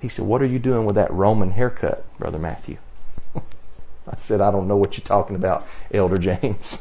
He 0.02 0.10
said, 0.10 0.26
What 0.26 0.42
are 0.42 0.48
you 0.48 0.58
doing 0.58 0.88
with 0.88 0.96
that 0.96 1.14
Roman 1.14 1.52
haircut, 1.52 2.04
Brother 2.18 2.40
Matthew? 2.40 2.78
I 3.36 4.16
said, 4.18 4.42
I 4.42 4.50
don't 4.50 4.68
know 4.68 4.76
what 4.76 4.98
you're 4.98 5.06
talking 5.06 5.36
about, 5.36 5.68
Elder 5.94 6.18
James. 6.18 6.80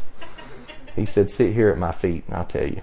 he 0.97 1.04
said, 1.04 1.30
Sit 1.30 1.52
here 1.52 1.68
at 1.68 1.76
my 1.76 1.92
feet 1.92 2.25
and 2.26 2.37
I'll 2.37 2.47
tell 2.47 2.66
you. 2.66 2.80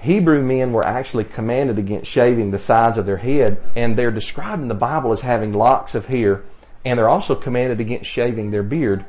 Hebrew 0.00 0.42
men 0.42 0.72
were 0.72 0.86
actually 0.86 1.24
commanded 1.24 1.78
against 1.78 2.10
shaving 2.10 2.52
the 2.52 2.58
sides 2.58 2.96
of 2.96 3.04
their 3.04 3.18
head, 3.18 3.60
and 3.76 3.98
they're 3.98 4.10
described 4.10 4.62
in 4.62 4.68
the 4.68 4.74
Bible 4.74 5.12
as 5.12 5.20
having 5.20 5.52
locks 5.52 5.94
of 5.94 6.06
hair 6.06 6.42
and 6.86 6.98
they're 6.98 7.06
also 7.06 7.34
commanded 7.34 7.80
against 7.80 8.10
shaving 8.10 8.50
their 8.50 8.62
beard. 8.62 9.04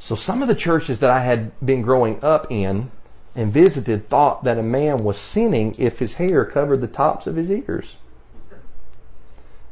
So 0.00 0.16
some 0.16 0.42
of 0.42 0.48
the 0.48 0.56
churches 0.56 0.98
that 0.98 1.12
I 1.12 1.20
had 1.20 1.52
been 1.64 1.82
growing 1.82 2.18
up 2.20 2.48
in 2.50 2.90
and 3.34 3.52
visited 3.52 4.08
thought 4.08 4.44
that 4.44 4.58
a 4.58 4.62
man 4.62 4.98
was 4.98 5.18
sinning 5.18 5.74
if 5.78 5.98
his 5.98 6.14
hair 6.14 6.44
covered 6.44 6.80
the 6.80 6.86
tops 6.86 7.26
of 7.26 7.36
his 7.36 7.50
ears 7.50 7.96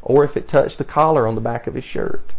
or 0.03 0.25
if 0.25 0.37
it 0.37 0.49
touched 0.49 0.79
the 0.79 0.85
collar 0.85 1.27
on 1.27 1.37
the 1.37 1.41
back 1.41 1.67
of 1.67 1.75
his 1.75 1.85
shirt. 1.85 2.33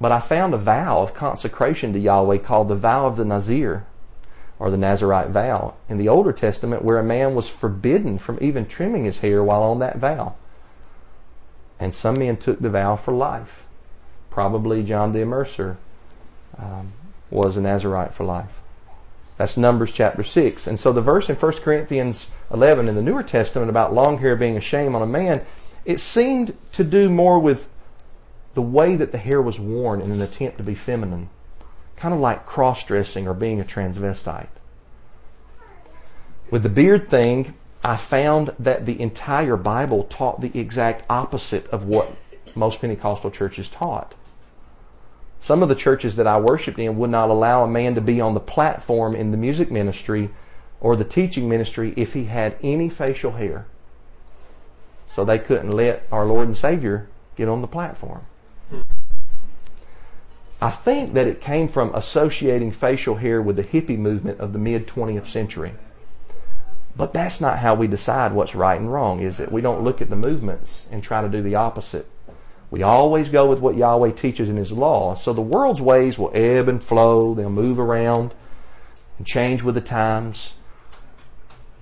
But 0.00 0.12
I 0.12 0.20
found 0.20 0.54
a 0.54 0.58
vow 0.58 1.02
of 1.02 1.12
consecration 1.12 1.92
to 1.92 1.98
Yahweh 1.98 2.38
called 2.38 2.68
the 2.68 2.76
vow 2.76 3.06
of 3.06 3.16
the 3.16 3.24
Nazir 3.24 3.84
or 4.58 4.70
the 4.70 4.76
Nazarite 4.76 5.30
vow 5.30 5.74
in 5.88 5.98
the 5.98 6.08
Older 6.08 6.32
Testament 6.32 6.82
where 6.82 6.98
a 6.98 7.04
man 7.04 7.34
was 7.34 7.48
forbidden 7.48 8.16
from 8.16 8.38
even 8.40 8.66
trimming 8.66 9.04
his 9.04 9.18
hair 9.18 9.42
while 9.44 9.62
on 9.62 9.80
that 9.80 9.98
vow. 9.98 10.34
And 11.78 11.94
some 11.94 12.18
men 12.18 12.36
took 12.36 12.60
the 12.60 12.70
vow 12.70 12.96
for 12.96 13.12
life. 13.12 13.64
Probably 14.30 14.82
John 14.82 15.12
the 15.12 15.20
Immerser 15.20 15.76
um, 16.56 16.92
was 17.30 17.56
a 17.56 17.60
Nazarite 17.60 18.14
for 18.14 18.24
life. 18.24 18.60
That's 19.36 19.56
Numbers 19.56 19.92
chapter 19.92 20.24
6. 20.24 20.66
And 20.66 20.78
so 20.78 20.92
the 20.92 21.00
verse 21.00 21.28
in 21.28 21.36
1 21.36 21.52
Corinthians 21.52 22.28
11 22.52 22.88
in 22.88 22.96
the 22.96 23.02
Newer 23.02 23.22
Testament 23.22 23.70
about 23.70 23.94
long 23.94 24.18
hair 24.18 24.34
being 24.34 24.56
a 24.56 24.60
shame 24.60 24.94
on 24.94 25.02
a 25.02 25.06
man, 25.06 25.44
it 25.84 26.00
seemed 26.00 26.56
to 26.72 26.84
do 26.84 27.08
more 27.08 27.38
with 27.38 27.68
the 28.54 28.62
way 28.62 28.96
that 28.96 29.12
the 29.12 29.18
hair 29.18 29.40
was 29.40 29.60
worn 29.60 30.00
in 30.00 30.10
an 30.10 30.20
attempt 30.20 30.58
to 30.58 30.64
be 30.64 30.74
feminine. 30.74 31.28
Kind 31.96 32.12
of 32.12 32.20
like 32.20 32.46
cross 32.46 32.84
dressing 32.84 33.28
or 33.28 33.34
being 33.34 33.60
a 33.60 33.64
transvestite. 33.64 34.48
With 36.50 36.62
the 36.62 36.68
beard 36.68 37.08
thing, 37.08 37.54
I 37.84 37.96
found 37.96 38.54
that 38.58 38.86
the 38.86 39.00
entire 39.00 39.56
Bible 39.56 40.04
taught 40.04 40.40
the 40.40 40.58
exact 40.58 41.04
opposite 41.08 41.66
of 41.68 41.84
what 41.84 42.10
most 42.56 42.80
Pentecostal 42.80 43.30
churches 43.30 43.68
taught. 43.68 44.14
Some 45.40 45.62
of 45.62 45.68
the 45.68 45.74
churches 45.74 46.16
that 46.16 46.26
I 46.26 46.38
worshiped 46.38 46.78
in 46.78 46.98
would 46.98 47.10
not 47.10 47.30
allow 47.30 47.64
a 47.64 47.68
man 47.68 47.94
to 47.94 48.00
be 48.00 48.20
on 48.20 48.34
the 48.34 48.40
platform 48.40 49.14
in 49.14 49.30
the 49.30 49.36
music 49.36 49.70
ministry 49.70 50.30
or 50.80 50.96
the 50.96 51.04
teaching 51.04 51.48
ministry 51.48 51.94
if 51.96 52.12
he 52.12 52.24
had 52.24 52.56
any 52.62 52.88
facial 52.88 53.32
hair. 53.32 53.66
So 55.08 55.24
they 55.24 55.38
couldn't 55.38 55.70
let 55.70 56.06
our 56.12 56.26
Lord 56.26 56.48
and 56.48 56.56
Savior 56.56 57.08
get 57.36 57.48
on 57.48 57.62
the 57.62 57.66
platform. 57.68 58.26
I 60.60 60.70
think 60.70 61.14
that 61.14 61.28
it 61.28 61.40
came 61.40 61.68
from 61.68 61.94
associating 61.94 62.72
facial 62.72 63.16
hair 63.16 63.40
with 63.40 63.56
the 63.56 63.62
hippie 63.62 63.98
movement 63.98 64.40
of 64.40 64.52
the 64.52 64.58
mid 64.58 64.88
20th 64.88 65.28
century. 65.28 65.74
But 66.96 67.12
that's 67.12 67.40
not 67.40 67.60
how 67.60 67.76
we 67.76 67.86
decide 67.86 68.32
what's 68.32 68.56
right 68.56 68.78
and 68.78 68.92
wrong, 68.92 69.20
is 69.20 69.38
it? 69.38 69.52
We 69.52 69.60
don't 69.60 69.84
look 69.84 70.02
at 70.02 70.10
the 70.10 70.16
movements 70.16 70.88
and 70.90 71.00
try 71.00 71.22
to 71.22 71.28
do 71.28 71.42
the 71.42 71.54
opposite. 71.54 72.06
We 72.70 72.82
always 72.82 73.30
go 73.30 73.46
with 73.46 73.60
what 73.60 73.76
Yahweh 73.76 74.12
teaches 74.12 74.48
in 74.48 74.56
His 74.56 74.72
law. 74.72 75.14
So 75.14 75.32
the 75.32 75.40
world's 75.40 75.80
ways 75.80 76.18
will 76.18 76.30
ebb 76.34 76.68
and 76.68 76.82
flow. 76.82 77.34
They'll 77.34 77.50
move 77.50 77.78
around 77.78 78.34
and 79.16 79.26
change 79.26 79.62
with 79.62 79.74
the 79.74 79.80
times. 79.80 80.54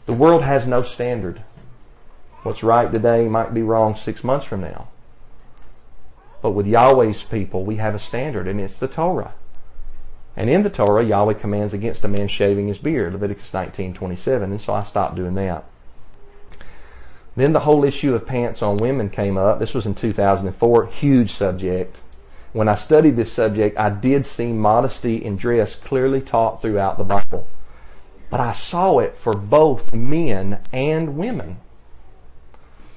The 0.07 0.13
world 0.13 0.43
has 0.43 0.67
no 0.67 0.83
standard. 0.83 1.43
What's 2.45 2.63
right 2.63 2.93
today 2.93 3.29
might 3.29 3.53
be 3.53 3.63
wrong 3.63 3.97
six 3.97 4.23
months 4.23 4.47
from 4.47 4.61
now. 4.61 4.89
But 6.41 6.53
with 6.53 6.69
Yahweh's 6.69 7.25
people, 7.25 7.65
we 7.65 7.77
have 7.77 7.97
a 7.97 7.99
standard, 7.99 8.47
and 8.47 8.61
it's 8.61 8.79
the 8.79 8.87
Torah. 8.87 9.35
And 10.37 10.49
in 10.49 10.63
the 10.63 10.71
Torah, 10.71 11.05
Yahweh 11.05 11.35
commands 11.35 11.75
against 11.75 12.05
a 12.05 12.09
man 12.09 12.29
shaving 12.29 12.69
his 12.69 12.79
beard, 12.79 13.15
Leviticus 13.15 13.51
19:27, 13.53 14.45
and 14.45 14.61
so 14.61 14.75
I 14.75 14.85
stopped 14.85 15.17
doing 15.17 15.35
that. 15.35 15.65
Then 17.37 17.53
the 17.53 17.61
whole 17.61 17.85
issue 17.85 18.15
of 18.15 18.27
pants 18.27 18.63
on 18.63 18.79
women 18.79 19.11
came 19.11 19.37
up. 19.37 19.59
This 19.59 19.75
was 19.75 19.85
in 19.85 19.95
2004, 19.95 20.87
huge 20.87 21.33
subject. 21.33 22.01
When 22.55 22.67
I 22.67 22.75
studied 22.75 23.17
this 23.17 23.31
subject, 23.31 23.79
I 23.79 23.91
did 23.91 24.25
see 24.25 24.53
modesty 24.53 25.23
in 25.23 25.37
dress 25.37 25.75
clearly 25.75 26.23
taught 26.23 26.63
throughout 26.63 26.97
the 26.97 27.05
Bible. 27.05 27.47
But 28.31 28.41
I 28.41 28.53
saw 28.53 28.99
it 29.01 29.19
for 29.19 29.35
both 29.35 29.93
men 29.93 30.61
and 30.73 31.19
women. 31.19 31.59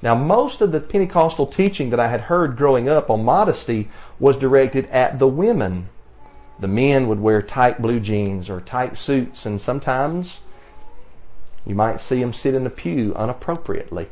Now, 0.00 0.14
most 0.14 0.62
of 0.62 0.72
the 0.72 0.80
Pentecostal 0.80 1.46
teaching 1.46 1.90
that 1.90 2.00
I 2.00 2.08
had 2.08 2.22
heard 2.22 2.56
growing 2.56 2.88
up 2.88 3.10
on 3.10 3.22
modesty 3.22 3.90
was 4.18 4.38
directed 4.38 4.86
at 4.86 5.18
the 5.18 5.28
women. 5.28 5.90
The 6.58 6.68
men 6.68 7.06
would 7.08 7.20
wear 7.20 7.42
tight 7.42 7.82
blue 7.82 8.00
jeans 8.00 8.48
or 8.48 8.62
tight 8.62 8.96
suits, 8.96 9.44
and 9.44 9.60
sometimes 9.60 10.40
you 11.66 11.74
might 11.74 12.00
see 12.00 12.20
them 12.20 12.32
sit 12.32 12.54
in 12.54 12.66
a 12.66 12.70
pew 12.70 13.14
inappropriately. 13.14 14.08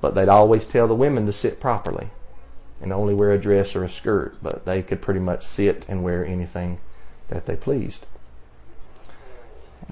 But 0.00 0.14
they'd 0.14 0.28
always 0.28 0.66
tell 0.66 0.86
the 0.86 0.94
women 0.94 1.26
to 1.26 1.32
sit 1.32 1.60
properly 1.60 2.10
and 2.80 2.92
only 2.92 3.14
wear 3.14 3.32
a 3.32 3.38
dress 3.38 3.74
or 3.74 3.84
a 3.84 3.88
skirt, 3.88 4.36
but 4.42 4.64
they 4.64 4.82
could 4.82 5.00
pretty 5.00 5.20
much 5.20 5.46
sit 5.46 5.86
and 5.88 6.02
wear 6.02 6.24
anything 6.24 6.78
that 7.28 7.46
they 7.46 7.56
pleased. 7.56 8.06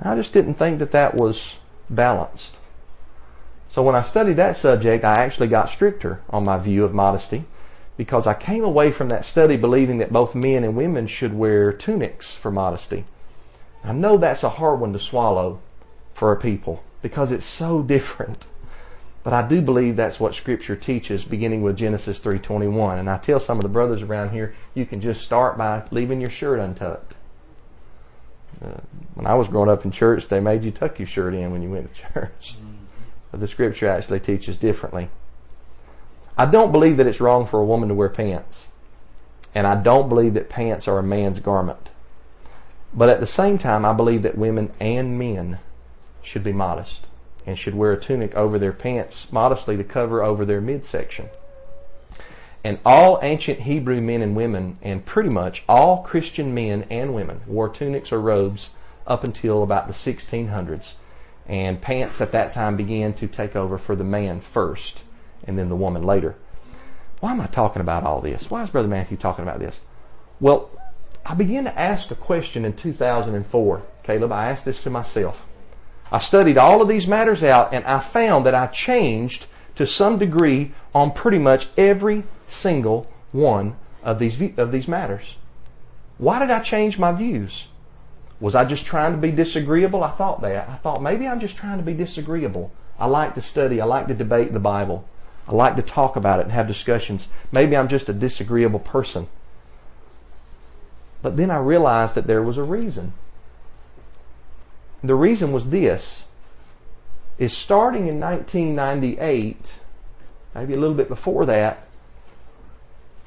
I 0.02 0.14
just 0.16 0.32
didn't 0.32 0.54
think 0.54 0.78
that 0.80 0.92
that 0.92 1.14
was 1.14 1.54
balanced. 1.88 2.52
So 3.70 3.82
when 3.82 3.94
I 3.94 4.02
studied 4.02 4.36
that 4.36 4.56
subject, 4.56 5.04
I 5.04 5.22
actually 5.22 5.48
got 5.48 5.70
stricter 5.70 6.20
on 6.30 6.44
my 6.44 6.58
view 6.58 6.84
of 6.84 6.94
modesty 6.94 7.44
because 7.96 8.26
I 8.26 8.34
came 8.34 8.64
away 8.64 8.92
from 8.92 9.08
that 9.08 9.24
study 9.24 9.56
believing 9.56 9.98
that 9.98 10.12
both 10.12 10.34
men 10.34 10.64
and 10.64 10.76
women 10.76 11.06
should 11.06 11.34
wear 11.34 11.72
tunics 11.72 12.34
for 12.34 12.50
modesty. 12.50 13.04
I 13.82 13.92
know 13.92 14.16
that's 14.16 14.42
a 14.42 14.50
hard 14.50 14.80
one 14.80 14.92
to 14.92 14.98
swallow 14.98 15.60
for 16.12 16.32
a 16.32 16.36
people 16.36 16.82
because 17.02 17.30
it's 17.30 17.46
so 17.46 17.82
different. 17.94 18.46
But 19.24 19.32
I 19.32 19.40
do 19.40 19.62
believe 19.62 19.96
that's 19.96 20.20
what 20.20 20.34
scripture 20.34 20.76
teaches 20.76 21.24
beginning 21.24 21.62
with 21.62 21.78
Genesis 21.78 22.20
3:21. 22.20 22.98
And 22.98 23.08
I 23.08 23.16
tell 23.16 23.40
some 23.40 23.56
of 23.56 23.62
the 23.62 23.70
brothers 23.70 24.02
around 24.02 24.30
here, 24.30 24.54
you 24.74 24.84
can 24.84 25.00
just 25.00 25.22
start 25.22 25.56
by 25.56 25.82
leaving 25.90 26.20
your 26.20 26.30
shirt 26.30 26.60
untucked. 26.60 27.14
Uh, 28.62 28.82
when 29.14 29.26
I 29.26 29.34
was 29.34 29.48
growing 29.48 29.70
up 29.70 29.84
in 29.84 29.90
church, 29.90 30.28
they 30.28 30.40
made 30.40 30.62
you 30.62 30.70
tuck 30.70 30.98
your 30.98 31.08
shirt 31.08 31.34
in 31.34 31.50
when 31.50 31.62
you 31.62 31.70
went 31.70 31.92
to 31.92 32.02
church. 32.12 32.56
But 33.30 33.40
the 33.40 33.48
scripture 33.48 33.88
actually 33.88 34.20
teaches 34.20 34.58
differently. 34.58 35.08
I 36.36 36.44
don't 36.44 36.70
believe 36.70 36.98
that 36.98 37.06
it's 37.06 37.20
wrong 37.20 37.46
for 37.46 37.60
a 37.60 37.64
woman 37.64 37.88
to 37.88 37.94
wear 37.94 38.10
pants. 38.10 38.68
And 39.54 39.66
I 39.66 39.80
don't 39.80 40.08
believe 40.10 40.34
that 40.34 40.50
pants 40.50 40.86
are 40.86 40.98
a 40.98 41.02
man's 41.02 41.38
garment. 41.38 41.88
But 42.92 43.08
at 43.08 43.20
the 43.20 43.26
same 43.26 43.56
time, 43.56 43.86
I 43.86 43.94
believe 43.94 44.22
that 44.22 44.36
women 44.36 44.70
and 44.80 45.18
men 45.18 45.60
should 46.22 46.44
be 46.44 46.52
modest 46.52 47.06
and 47.46 47.58
should 47.58 47.74
wear 47.74 47.92
a 47.92 48.00
tunic 48.00 48.34
over 48.34 48.58
their 48.58 48.72
pants 48.72 49.26
modestly 49.30 49.76
to 49.76 49.84
cover 49.84 50.22
over 50.22 50.44
their 50.44 50.60
midsection. 50.60 51.28
And 52.62 52.78
all 52.84 53.18
ancient 53.22 53.60
Hebrew 53.60 54.00
men 54.00 54.22
and 54.22 54.34
women, 54.34 54.78
and 54.82 55.04
pretty 55.04 55.28
much 55.28 55.64
all 55.68 56.02
Christian 56.02 56.54
men 56.54 56.86
and 56.90 57.14
women, 57.14 57.42
wore 57.46 57.68
tunics 57.68 58.10
or 58.10 58.20
robes 58.20 58.70
up 59.06 59.24
until 59.24 59.62
about 59.62 59.86
the 59.86 59.92
1600s 59.92 60.94
and 61.46 61.80
pants 61.80 62.20
at 62.20 62.32
that 62.32 62.52
time 62.52 62.76
began 62.76 63.12
to 63.14 63.26
take 63.26 63.54
over 63.54 63.76
for 63.76 63.94
the 63.94 64.04
man 64.04 64.40
first 64.40 65.04
and 65.46 65.58
then 65.58 65.68
the 65.68 65.76
woman 65.76 66.02
later. 66.02 66.36
Why 67.20 67.32
am 67.32 67.40
I 67.40 67.46
talking 67.46 67.80
about 67.80 68.04
all 68.04 68.20
this? 68.20 68.50
Why 68.50 68.62
is 68.62 68.70
Brother 68.70 68.88
Matthew 68.88 69.16
talking 69.16 69.42
about 69.42 69.58
this? 69.58 69.80
Well, 70.40 70.70
I 71.24 71.34
began 71.34 71.64
to 71.64 71.78
ask 71.78 72.10
a 72.10 72.14
question 72.14 72.64
in 72.64 72.74
2004. 72.74 73.82
Caleb, 74.02 74.32
I 74.32 74.50
asked 74.50 74.64
this 74.64 74.82
to 74.82 74.90
myself. 74.90 75.46
I 76.14 76.18
studied 76.18 76.58
all 76.58 76.80
of 76.80 76.86
these 76.86 77.08
matters 77.08 77.42
out 77.42 77.74
and 77.74 77.84
I 77.84 77.98
found 77.98 78.46
that 78.46 78.54
I 78.54 78.68
changed 78.68 79.46
to 79.74 79.84
some 79.84 80.16
degree 80.16 80.70
on 80.94 81.10
pretty 81.10 81.40
much 81.40 81.66
every 81.76 82.22
single 82.46 83.10
one 83.32 83.74
of 84.00 84.20
these, 84.20 84.40
of 84.56 84.70
these 84.70 84.86
matters. 84.86 85.34
Why 86.18 86.38
did 86.38 86.52
I 86.52 86.60
change 86.60 87.00
my 87.00 87.10
views? 87.10 87.64
Was 88.38 88.54
I 88.54 88.64
just 88.64 88.86
trying 88.86 89.10
to 89.10 89.18
be 89.18 89.32
disagreeable? 89.32 90.04
I 90.04 90.12
thought 90.12 90.40
that. 90.42 90.68
I 90.68 90.76
thought 90.76 91.02
maybe 91.02 91.26
I'm 91.26 91.40
just 91.40 91.56
trying 91.56 91.78
to 91.78 91.84
be 91.84 91.94
disagreeable. 91.94 92.70
I 92.96 93.06
like 93.06 93.34
to 93.34 93.40
study. 93.40 93.80
I 93.80 93.84
like 93.84 94.06
to 94.06 94.14
debate 94.14 94.52
the 94.52 94.60
Bible. 94.60 95.08
I 95.48 95.52
like 95.52 95.74
to 95.74 95.82
talk 95.82 96.14
about 96.14 96.38
it 96.38 96.44
and 96.44 96.52
have 96.52 96.68
discussions. 96.68 97.26
Maybe 97.50 97.76
I'm 97.76 97.88
just 97.88 98.08
a 98.08 98.12
disagreeable 98.12 98.78
person. 98.78 99.26
But 101.22 101.36
then 101.36 101.50
I 101.50 101.58
realized 101.58 102.14
that 102.14 102.28
there 102.28 102.40
was 102.40 102.56
a 102.56 102.62
reason. 102.62 103.14
The 105.04 105.14
reason 105.14 105.52
was 105.52 105.68
this 105.68 106.24
is 107.36 107.54
starting 107.54 108.06
in 108.06 108.18
1998, 108.18 109.74
maybe 110.54 110.72
a 110.72 110.78
little 110.78 110.96
bit 110.96 111.08
before 111.08 111.44
that, 111.44 111.86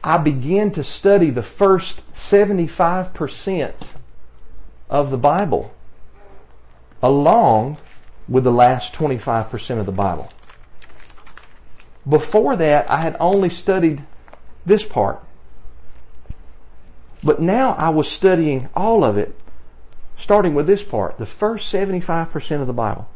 I 0.04 0.18
began 0.18 0.72
to 0.72 0.84
study 0.84 1.30
the 1.30 1.44
first 1.44 2.02
75% 2.16 3.74
of 4.90 5.12
the 5.12 5.18
Bible, 5.18 5.72
along 7.04 7.78
with 8.28 8.44
the 8.44 8.52
last 8.52 8.94
25% 8.96 9.80
of 9.80 9.86
the 9.86 9.92
Bible. 9.92 10.32
Before 12.10 12.56
that, 12.56 12.90
I 12.90 13.02
had 13.02 13.16
only 13.20 13.52
studied 13.52 14.04
this 14.66 14.84
part. 14.84 15.24
But 17.24 17.40
now 17.40 17.74
I 17.74 17.90
was 17.90 18.10
studying 18.10 18.70
all 18.76 19.04
of 19.04 19.16
it, 19.16 19.36
starting 20.18 20.56
with 20.56 20.68
this 20.68 20.84
part, 20.84 21.18
the 21.18 21.26
first 21.26 21.72
75% 21.72 22.62
of 22.62 22.68
the 22.68 22.74
Bible. 22.74 23.08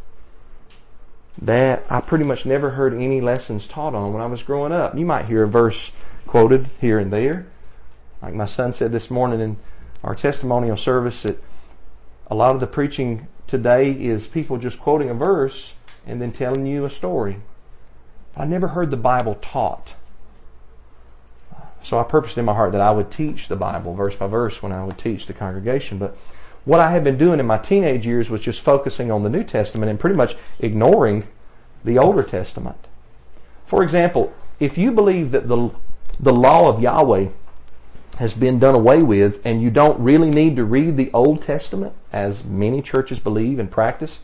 That 1.41 1.83
I 1.89 2.01
pretty 2.01 2.23
much 2.23 2.45
never 2.45 2.71
heard 2.71 2.93
any 2.93 3.21
lessons 3.21 3.67
taught 3.67 3.95
on 3.95 4.13
when 4.13 4.21
I 4.21 4.27
was 4.27 4.43
growing 4.43 4.71
up. 4.71 4.97
You 4.97 5.05
might 5.05 5.27
hear 5.27 5.43
a 5.43 5.47
verse 5.47 5.91
quoted 6.27 6.67
here 6.79 6.99
and 6.99 7.11
there. 7.11 7.47
Like 8.21 8.33
my 8.33 8.45
son 8.45 8.73
said 8.73 8.91
this 8.91 9.09
morning 9.09 9.39
in 9.39 9.57
our 10.03 10.13
testimonial 10.13 10.77
service 10.77 11.23
that 11.23 11.41
a 12.27 12.35
lot 12.35 12.53
of 12.53 12.59
the 12.59 12.67
preaching 12.67 13.27
today 13.47 13.91
is 13.91 14.27
people 14.27 14.57
just 14.57 14.79
quoting 14.79 15.09
a 15.09 15.13
verse 15.13 15.73
and 16.05 16.21
then 16.21 16.31
telling 16.31 16.65
you 16.65 16.85
a 16.85 16.89
story. 16.89 17.37
I 18.35 18.45
never 18.45 18.69
heard 18.69 18.91
the 18.91 18.97
Bible 18.97 19.35
taught. 19.41 19.95
So 21.83 21.99
I 21.99 22.03
purposed 22.03 22.37
in 22.37 22.45
my 22.45 22.53
heart 22.53 22.71
that 22.73 22.81
I 22.81 22.91
would 22.91 23.11
teach 23.11 23.47
the 23.47 23.55
Bible 23.55 23.95
verse 23.95 24.15
by 24.15 24.27
verse 24.27 24.61
when 24.61 24.71
I 24.71 24.85
would 24.85 24.97
teach 24.97 25.25
the 25.25 25.33
congregation. 25.33 25.97
But 25.97 26.15
what 26.65 26.79
I 26.79 26.91
had 26.91 27.03
been 27.03 27.17
doing 27.17 27.39
in 27.39 27.47
my 27.47 27.57
teenage 27.57 28.05
years 28.05 28.29
was 28.29 28.41
just 28.41 28.61
focusing 28.61 29.11
on 29.11 29.23
the 29.23 29.29
New 29.29 29.43
Testament 29.43 29.89
and 29.89 29.99
pretty 29.99 30.15
much 30.15 30.35
ignoring 30.59 31.27
the 31.83 31.97
Older 31.97 32.23
Testament. 32.23 32.87
For 33.65 33.83
example, 33.83 34.33
if 34.59 34.77
you 34.77 34.91
believe 34.91 35.31
that 35.31 35.47
the, 35.47 35.71
the 36.19 36.33
law 36.33 36.69
of 36.69 36.81
Yahweh 36.81 37.29
has 38.17 38.33
been 38.33 38.59
done 38.59 38.75
away 38.75 39.01
with 39.01 39.41
and 39.43 39.61
you 39.61 39.71
don't 39.71 39.99
really 39.99 40.29
need 40.29 40.55
to 40.57 40.63
read 40.63 40.97
the 40.97 41.09
Old 41.13 41.41
Testament, 41.41 41.93
as 42.11 42.43
many 42.43 42.81
churches 42.81 43.17
believe 43.17 43.57
and 43.57 43.71
practice, 43.71 44.19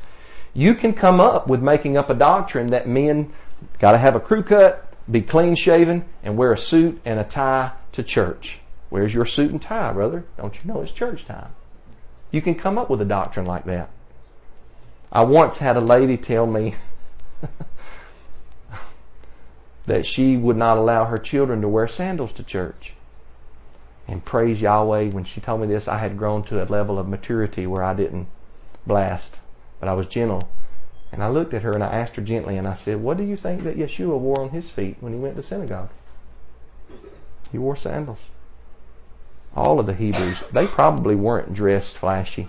you 0.54 0.76
can 0.76 0.94
come 0.94 1.20
up 1.20 1.48
with 1.48 1.62
making 1.62 1.98
up 1.98 2.10
a 2.10 2.14
doctrine 2.14 2.68
that 2.68 2.88
men 2.88 3.34
gotta 3.80 3.98
have 3.98 4.16
a 4.16 4.20
crew 4.20 4.44
cut, 4.44 4.94
be 5.10 5.22
clean 5.22 5.56
shaven, 5.56 6.06
and 6.22 6.38
wear 6.38 6.54
a 6.54 6.58
suit 6.58 7.02
and 7.06 7.20
a 7.20 7.24
tie 7.24 7.72
to 7.94 8.04
church. 8.04 8.60
Where's 8.90 9.14
your 9.14 9.26
suit 9.26 9.52
and 9.52 9.62
tie, 9.62 9.94
brother? 9.94 10.26
Don't 10.38 10.56
you 10.56 10.72
know 10.72 10.82
it's 10.82 10.92
church 10.92 11.26
time? 11.26 11.54
You 12.32 12.42
can 12.42 12.56
come 12.56 12.78
up 12.78 12.90
with 12.90 13.02
a 13.02 13.06
doctrine 13.06 13.46
like 13.46 13.66
that. 13.66 13.90
I 15.12 15.24
once 15.24 15.58
had 15.58 15.78
a 15.78 15.82
lady 15.82 16.18
tell 16.18 16.46
me 16.46 16.76
that 19.86 20.06
she 20.06 20.36
would 20.36 20.58
not 20.58 20.78
allow 20.78 21.06
her 21.06 21.18
children 21.18 21.62
to 21.62 21.70
wear 21.70 21.88
sandals 21.88 22.34
to 22.34 22.44
church 22.44 22.94
and 24.08 24.24
praise 24.24 24.62
Yahweh. 24.62 25.10
When 25.12 25.24
she 25.24 25.40
told 25.40 25.62
me 25.62 25.68
this, 25.68 25.88
I 25.88 25.98
had 25.98 26.18
grown 26.18 26.44
to 26.44 26.62
a 26.62 26.66
level 26.66 27.00
of 27.00 27.08
maturity 27.08 27.66
where 27.66 27.84
I 27.84 27.94
didn't 27.94 28.28
blast, 28.86 29.40
but 29.80 29.88
I 29.88 29.94
was 29.94 30.08
gentle. 30.08 30.50
And 31.12 31.24
I 31.24 31.30
looked 31.30 31.54
at 31.54 31.62
her 31.62 31.72
and 31.72 31.84
I 31.84 31.88
asked 31.88 32.18
her 32.18 32.22
gently 32.22 32.58
and 32.58 32.68
I 32.68 32.74
said, 32.74 33.02
What 33.02 33.18
do 33.18 33.24
you 33.24 33.38
think 33.38 33.64
that 33.64 33.78
Yeshua 33.78 34.20
wore 34.20 34.42
on 34.42 34.50
his 34.50 34.70
feet 34.70 34.98
when 35.00 35.14
he 35.14 35.20
went 35.20 35.38
to 35.38 35.44
synagogue? 35.44 35.90
He 37.52 37.58
wore 37.58 37.78
sandals. 37.78 38.20
All 39.58 39.80
of 39.80 39.88
the 39.88 39.94
Hebrews, 39.94 40.44
they 40.52 40.68
probably 40.68 41.16
weren't 41.16 41.54
dressed 41.54 41.98
flashy. 41.98 42.48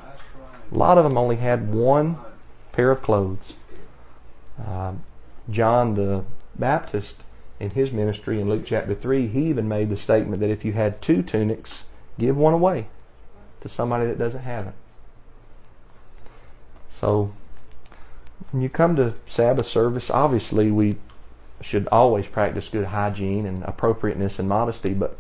A 0.71 0.75
lot 0.77 0.99
of 0.99 1.05
them 1.05 1.17
only 1.17 1.37
had 1.37 1.73
one 1.73 2.19
pair 2.73 2.91
of 2.91 3.03
clothes. 3.03 3.55
Uh, 4.63 4.93
John 5.51 5.95
the 5.95 6.25
Baptist, 6.55 7.17
in 7.59 7.71
his 7.71 7.91
ministry 7.91 8.41
in 8.41 8.49
Luke 8.49 8.65
chapter 8.67 8.95
3, 8.95 9.27
he 9.27 9.47
even 9.47 9.67
made 9.67 9.89
the 9.89 9.97
statement 9.97 10.41
that 10.41 10.51
if 10.51 10.65
you 10.65 10.75
had 10.75 11.01
two 11.01 11.23
tunics, 11.23 11.85
give 12.19 12.37
one 12.37 12.53
away 12.53 12.89
to 13.63 13.69
somebody 13.69 14.07
that 14.07 14.19
doesn't 14.19 14.43
have 14.43 14.67
it. 14.67 14.75
So, 16.93 17.33
when 18.51 18.63
you 18.63 18.69
come 18.69 18.97
to 18.97 19.15
Sabbath 19.29 19.67
service, 19.67 20.11
obviously 20.11 20.71
we 20.71 20.97
should 21.61 21.89
always 21.91 22.27
practice 22.27 22.69
good 22.69 22.87
hygiene 22.87 23.47
and 23.47 23.65
appropriateness 23.65 24.39
and 24.39 24.49
modesty, 24.49 24.93
but 24.93 25.17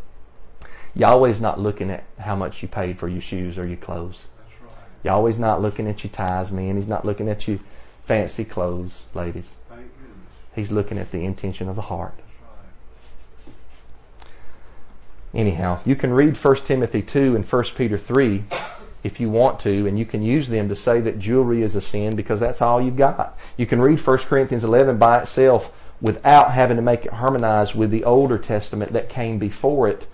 Yahweh's 0.95 1.41
not 1.41 1.61
looking 1.61 1.91
at 1.91 2.05
how 2.19 2.35
much 2.35 2.63
you 2.63 2.69
paid 2.69 2.99
for 2.99 3.09
your 3.09 3.21
shoes 3.21 3.59
or 3.59 3.67
your 3.67 3.77
clothes. 3.77 4.27
Right. 4.63 4.73
Yahweh's 5.05 5.39
not 5.39 5.63
looking 5.63 5.87
at 5.89 6.03
your 6.03 6.13
ties, 6.13 6.51
man. 6.51 6.77
He's 6.77 6.89
not 6.89 7.05
looking 7.05 7.29
at 7.29 7.47
your 7.47 7.59
fancy 8.05 8.45
clothes, 8.45 9.05
ladies. 9.15 9.55
He's 10.55 10.73
looking 10.73 10.99
at 10.99 11.13
the 11.13 11.25
intention 11.25 11.69
of 11.69 11.77
the 11.77 11.83
heart. 11.83 12.15
Anyhow, 15.35 15.81
you 15.85 15.95
can 15.95 16.13
read 16.13 16.37
1 16.37 16.57
Timothy 16.65 17.03
2 17.03 17.37
and 17.37 17.45
1 17.45 17.65
Peter 17.77 17.99
3 17.99 18.45
if 19.05 19.21
you 19.21 19.31
want 19.31 19.61
to, 19.61 19.87
and 19.87 19.99
you 19.99 20.05
can 20.05 20.23
use 20.23 20.49
them 20.49 20.69
to 20.69 20.75
say 20.75 21.01
that 21.01 21.19
jewelry 21.19 21.63
is 21.63 21.77
a 21.77 21.81
sin 21.81 22.17
because 22.17 22.41
that's 22.41 22.61
all 22.61 22.81
you've 22.81 22.97
got. 22.97 23.39
You 23.57 23.67
can 23.67 23.81
read 23.81 24.05
1 24.05 24.19
Corinthians 24.19 24.65
11 24.65 24.99
by 24.99 25.21
itself 25.21 25.73
without 26.01 26.53
having 26.53 26.77
to 26.77 26.83
make 26.83 27.05
it 27.07 27.13
harmonize 27.13 27.75
with 27.75 27.91
the 27.91 28.05
older 28.05 28.39
testament 28.39 28.93
that 28.93 29.09
came 29.09 29.39
before 29.39 29.89
it. 29.89 30.07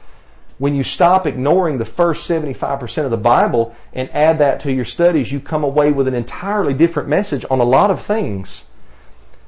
When 0.59 0.75
you 0.75 0.85
stop 0.85 1.27
ignoring 1.27 1.79
the 1.79 1.85
first 1.85 2.29
75% 2.29 3.05
of 3.05 3.11
the 3.11 3.17
Bible 3.17 3.75
and 3.93 4.09
add 4.11 4.39
that 4.39 4.61
to 4.61 4.73
your 4.73 4.85
studies, 4.85 5.33
you 5.33 5.41
come 5.41 5.65
away 5.65 5.91
with 5.91 6.07
an 6.07 6.15
entirely 6.15 6.75
different 6.75 7.09
message 7.09 7.45
on 7.51 7.61
a 7.61 7.65
lot 7.65 7.91
of 7.91 8.05
things. 8.05 8.63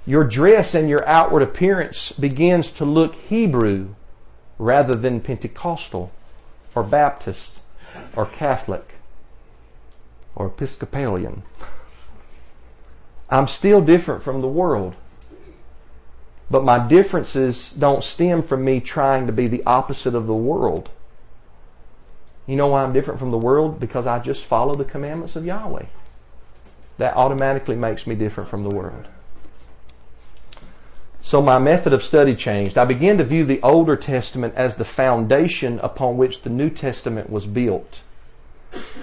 Your 0.05 0.25
dress 0.25 0.75
and 0.75 0.89
your 0.89 1.07
outward 1.07 1.43
appearance 1.43 2.13
begins 2.13 2.73
to 2.73 2.85
look 2.85 3.15
Hebrew 3.15 3.95
rather 4.59 4.95
than 4.95 5.21
Pentecostal 5.21 6.11
or 6.75 6.83
Baptist 6.83 7.61
or 8.17 8.27
Catholic 8.27 8.95
or 10.35 10.47
Episcopalian. 10.47 11.43
I'm 13.31 13.49
still 13.49 13.81
different 13.81 14.23
from 14.23 14.41
the 14.41 14.49
world. 14.49 14.95
But 16.51 16.65
my 16.65 16.79
differences 16.79 17.71
don't 17.71 18.05
stem 18.05 18.43
from 18.43 18.65
me 18.65 18.81
trying 18.81 19.27
to 19.27 19.33
be 19.33 19.49
the 19.49 19.65
opposite 19.67 20.15
of 20.15 20.27
the 20.27 20.35
world. 20.35 20.91
You 22.47 22.57
know 22.57 22.69
why 22.69 22.83
I'm 22.83 22.93
different 22.93 23.19
from 23.19 23.33
the 23.33 23.39
world? 23.39 23.81
Because 23.81 24.07
I 24.07 24.21
just 24.21 24.45
follow 24.45 24.75
the 24.75 24.85
commandments 24.85 25.37
of 25.37 25.45
Yahweh. 25.45 25.87
That 26.99 27.17
automatically 27.17 27.77
makes 27.77 28.07
me 28.07 28.15
different 28.15 28.49
from 28.49 28.63
the 28.63 28.75
world. 28.75 29.09
So 31.21 31.43
my 31.43 31.59
method 31.59 31.93
of 31.93 32.05
study 32.05 32.37
changed. 32.37 32.79
I 32.79 32.85
began 32.85 33.19
to 33.19 33.25
view 33.25 33.45
the 33.45 33.61
Older 33.61 33.97
Testament 33.97 34.55
as 34.55 34.77
the 34.77 34.85
foundation 34.85 35.81
upon 35.81 36.17
which 36.17 36.43
the 36.43 36.51
New 36.51 36.71
Testament 36.71 37.29
was 37.31 37.47
built. 37.47 38.03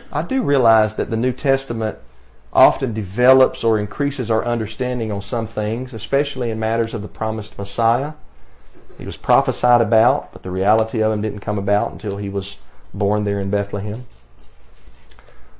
I 0.09 0.21
do 0.21 0.41
realize 0.41 0.95
that 0.95 1.09
the 1.09 1.17
New 1.17 1.33
Testament 1.33 1.97
often 2.53 2.93
develops 2.93 3.63
or 3.63 3.77
increases 3.77 4.31
our 4.31 4.45
understanding 4.45 5.11
on 5.11 5.21
some 5.21 5.47
things, 5.47 5.93
especially 5.93 6.49
in 6.49 6.59
matters 6.59 6.93
of 6.93 7.01
the 7.01 7.07
promised 7.09 7.57
Messiah. 7.57 8.13
He 8.97 9.05
was 9.05 9.17
prophesied 9.17 9.81
about, 9.81 10.31
but 10.31 10.43
the 10.43 10.51
reality 10.51 11.01
of 11.01 11.11
him 11.11 11.21
didn't 11.21 11.39
come 11.39 11.57
about 11.57 11.91
until 11.91 12.17
he 12.17 12.29
was 12.29 12.57
born 12.93 13.23
there 13.23 13.39
in 13.39 13.49
Bethlehem. 13.49 14.05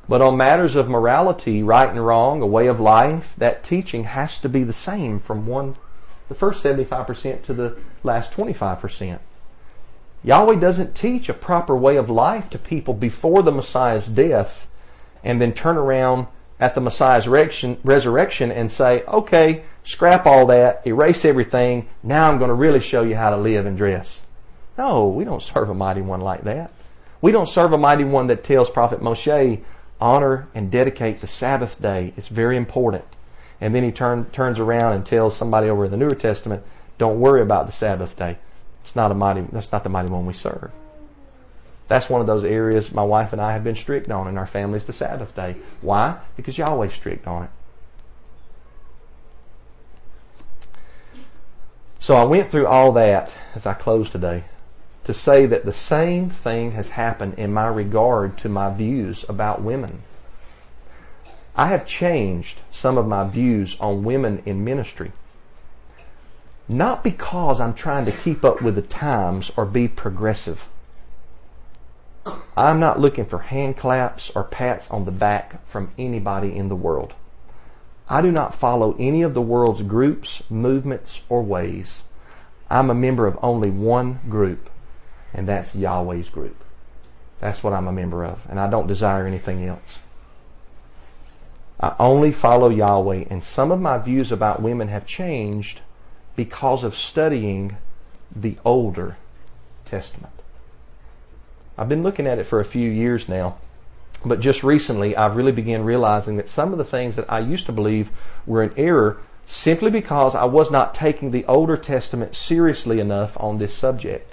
But 0.07 0.21
on 0.21 0.35
matters 0.35 0.75
of 0.75 0.89
morality, 0.89 1.63
right 1.63 1.89
and 1.89 2.05
wrong, 2.05 2.41
a 2.41 2.47
way 2.47 2.67
of 2.67 2.79
life, 2.79 3.33
that 3.37 3.63
teaching 3.63 4.03
has 4.03 4.37
to 4.39 4.49
be 4.49 4.63
the 4.63 4.73
same 4.73 5.19
from 5.19 5.47
one, 5.47 5.75
the 6.27 6.35
first 6.35 6.63
75% 6.63 7.43
to 7.43 7.53
the 7.53 7.77
last 8.03 8.33
25%. 8.33 9.19
Yahweh 10.23 10.55
doesn't 10.55 10.95
teach 10.95 11.29
a 11.29 11.33
proper 11.33 11.75
way 11.75 11.97
of 11.97 12.09
life 12.09 12.49
to 12.49 12.57
people 12.57 12.93
before 12.93 13.43
the 13.43 13.51
Messiah's 13.51 14.07
death 14.07 14.67
and 15.23 15.39
then 15.39 15.53
turn 15.53 15.77
around 15.77 16.27
at 16.59 16.75
the 16.75 16.81
Messiah's 16.81 17.27
resurrection 17.27 18.51
and 18.51 18.71
say, 18.71 19.03
okay, 19.03 19.63
scrap 19.83 20.25
all 20.25 20.45
that, 20.45 20.85
erase 20.85 21.25
everything, 21.25 21.89
now 22.03 22.29
I'm 22.29 22.37
going 22.37 22.49
to 22.49 22.53
really 22.53 22.79
show 22.79 23.03
you 23.03 23.15
how 23.15 23.31
to 23.31 23.37
live 23.37 23.65
and 23.65 23.77
dress. 23.77 24.21
No, 24.77 25.07
we 25.07 25.23
don't 25.23 25.43
serve 25.43 25.69
a 25.69 25.73
mighty 25.73 26.01
one 26.01 26.21
like 26.21 26.43
that. 26.43 26.71
We 27.23 27.31
don't 27.31 27.47
serve 27.47 27.71
a 27.71 27.77
mighty 27.77 28.03
one 28.03 28.27
that 28.27 28.43
tells 28.43 28.69
Prophet 28.69 28.99
Moshe, 28.99 29.61
honor 30.01 30.49
and 30.53 30.69
dedicate 30.69 31.21
the 31.21 31.27
Sabbath 31.27 31.81
day. 31.81 32.13
It's 32.17 32.27
very 32.27 32.57
important. 32.57 33.05
And 33.61 33.73
then 33.73 33.85
he 33.85 33.93
turn, 33.93 34.25
turns 34.31 34.59
around 34.59 34.91
and 34.91 35.05
tells 35.05 35.37
somebody 35.37 35.69
over 35.69 35.85
in 35.85 35.91
the 35.91 35.95
Newer 35.95 36.15
Testament, 36.15 36.63
don't 36.97 37.21
worry 37.21 37.41
about 37.41 37.65
the 37.65 37.71
Sabbath 37.71 38.17
day. 38.17 38.39
It's 38.83 38.93
not 38.93 39.09
a 39.09 39.13
mighty, 39.13 39.39
that's 39.53 39.71
not 39.71 39.85
the 39.85 39.89
mighty 39.89 40.11
one 40.11 40.25
we 40.25 40.33
serve. 40.33 40.69
That's 41.87 42.09
one 42.09 42.19
of 42.19 42.27
those 42.27 42.43
areas 42.43 42.91
my 42.91 43.03
wife 43.03 43.31
and 43.31 43.41
I 43.41 43.53
have 43.53 43.63
been 43.63 43.77
strict 43.77 44.11
on 44.11 44.27
in 44.27 44.37
our 44.37 44.45
families 44.45 44.83
the 44.83 44.91
Sabbath 44.91 45.33
day. 45.33 45.55
Why? 45.79 46.17
Because 46.35 46.57
Yahweh's 46.57 46.93
strict 46.93 47.25
on 47.25 47.43
it. 47.43 47.49
So 52.01 52.15
I 52.15 52.25
went 52.25 52.51
through 52.51 52.67
all 52.67 52.91
that 52.91 53.33
as 53.55 53.65
I 53.65 53.75
close 53.75 54.09
today 54.09 54.43
to 55.03 55.13
say 55.13 55.45
that 55.45 55.65
the 55.65 55.73
same 55.73 56.29
thing 56.29 56.71
has 56.71 56.89
happened 56.89 57.33
in 57.37 57.53
my 57.53 57.67
regard 57.67 58.37
to 58.39 58.49
my 58.49 58.73
views 58.73 59.25
about 59.27 59.61
women. 59.61 60.03
I 61.55 61.67
have 61.67 61.85
changed 61.85 62.61
some 62.71 62.97
of 62.97 63.07
my 63.07 63.27
views 63.27 63.77
on 63.79 64.03
women 64.03 64.41
in 64.45 64.63
ministry. 64.63 65.11
Not 66.67 67.03
because 67.03 67.59
I'm 67.59 67.73
trying 67.73 68.05
to 68.05 68.11
keep 68.11 68.43
up 68.43 68.61
with 68.61 68.75
the 68.75 68.81
times 68.81 69.51
or 69.55 69.65
be 69.65 69.87
progressive. 69.87 70.67
I'm 72.55 72.79
not 72.79 72.99
looking 72.99 73.25
for 73.25 73.39
hand 73.39 73.77
claps 73.77 74.31
or 74.33 74.43
pats 74.43 74.89
on 74.89 75.05
the 75.05 75.11
back 75.11 75.65
from 75.67 75.91
anybody 75.97 76.55
in 76.55 76.69
the 76.69 76.75
world. 76.75 77.13
I 78.09 78.21
do 78.21 78.31
not 78.31 78.55
follow 78.55 78.95
any 78.97 79.21
of 79.21 79.33
the 79.33 79.41
world's 79.41 79.81
groups, 79.81 80.43
movements, 80.49 81.21
or 81.29 81.43
ways. 81.43 82.03
I'm 82.69 82.89
a 82.89 82.95
member 82.95 83.27
of 83.27 83.37
only 83.41 83.69
one 83.69 84.19
group, 84.29 84.69
and 85.33 85.47
that's 85.47 85.75
Yahweh's 85.75 86.29
group. 86.29 86.63
That's 87.39 87.63
what 87.63 87.73
I'm 87.73 87.87
a 87.87 87.91
member 87.91 88.23
of, 88.23 88.45
and 88.49 88.59
I 88.59 88.69
don't 88.69 88.87
desire 88.87 89.27
anything 89.27 89.65
else. 89.65 89.97
I 91.79 91.95
only 91.99 92.31
follow 92.31 92.69
Yahweh, 92.69 93.25
and 93.29 93.43
some 93.43 93.71
of 93.71 93.81
my 93.81 93.97
views 93.97 94.31
about 94.31 94.61
women 94.61 94.87
have 94.87 95.05
changed 95.05 95.81
because 96.35 96.83
of 96.83 96.95
studying 96.95 97.77
the 98.33 98.57
older 98.63 99.17
Testament. 99.85 100.33
I've 101.77 101.89
been 101.89 102.03
looking 102.03 102.25
at 102.25 102.39
it 102.39 102.47
for 102.47 102.59
a 102.59 102.65
few 102.65 102.89
years 102.89 103.27
now, 103.27 103.57
but 104.23 104.39
just 104.39 104.63
recently 104.63 105.15
I've 105.15 105.35
really 105.35 105.51
began 105.51 105.83
realizing 105.83 106.37
that 106.37 106.49
some 106.49 106.71
of 106.71 106.77
the 106.77 106.85
things 106.85 107.15
that 107.15 107.31
I 107.31 107.39
used 107.39 107.65
to 107.65 107.71
believe 107.71 108.09
were 108.45 108.63
in 108.63 108.73
error 108.77 109.19
simply 109.45 109.91
because 109.91 110.35
I 110.35 110.45
was 110.45 110.71
not 110.71 110.95
taking 110.95 111.31
the 111.31 111.45
Older 111.45 111.75
Testament 111.75 112.35
seriously 112.35 112.99
enough 112.99 113.35
on 113.39 113.57
this 113.57 113.73
subject. 113.73 114.32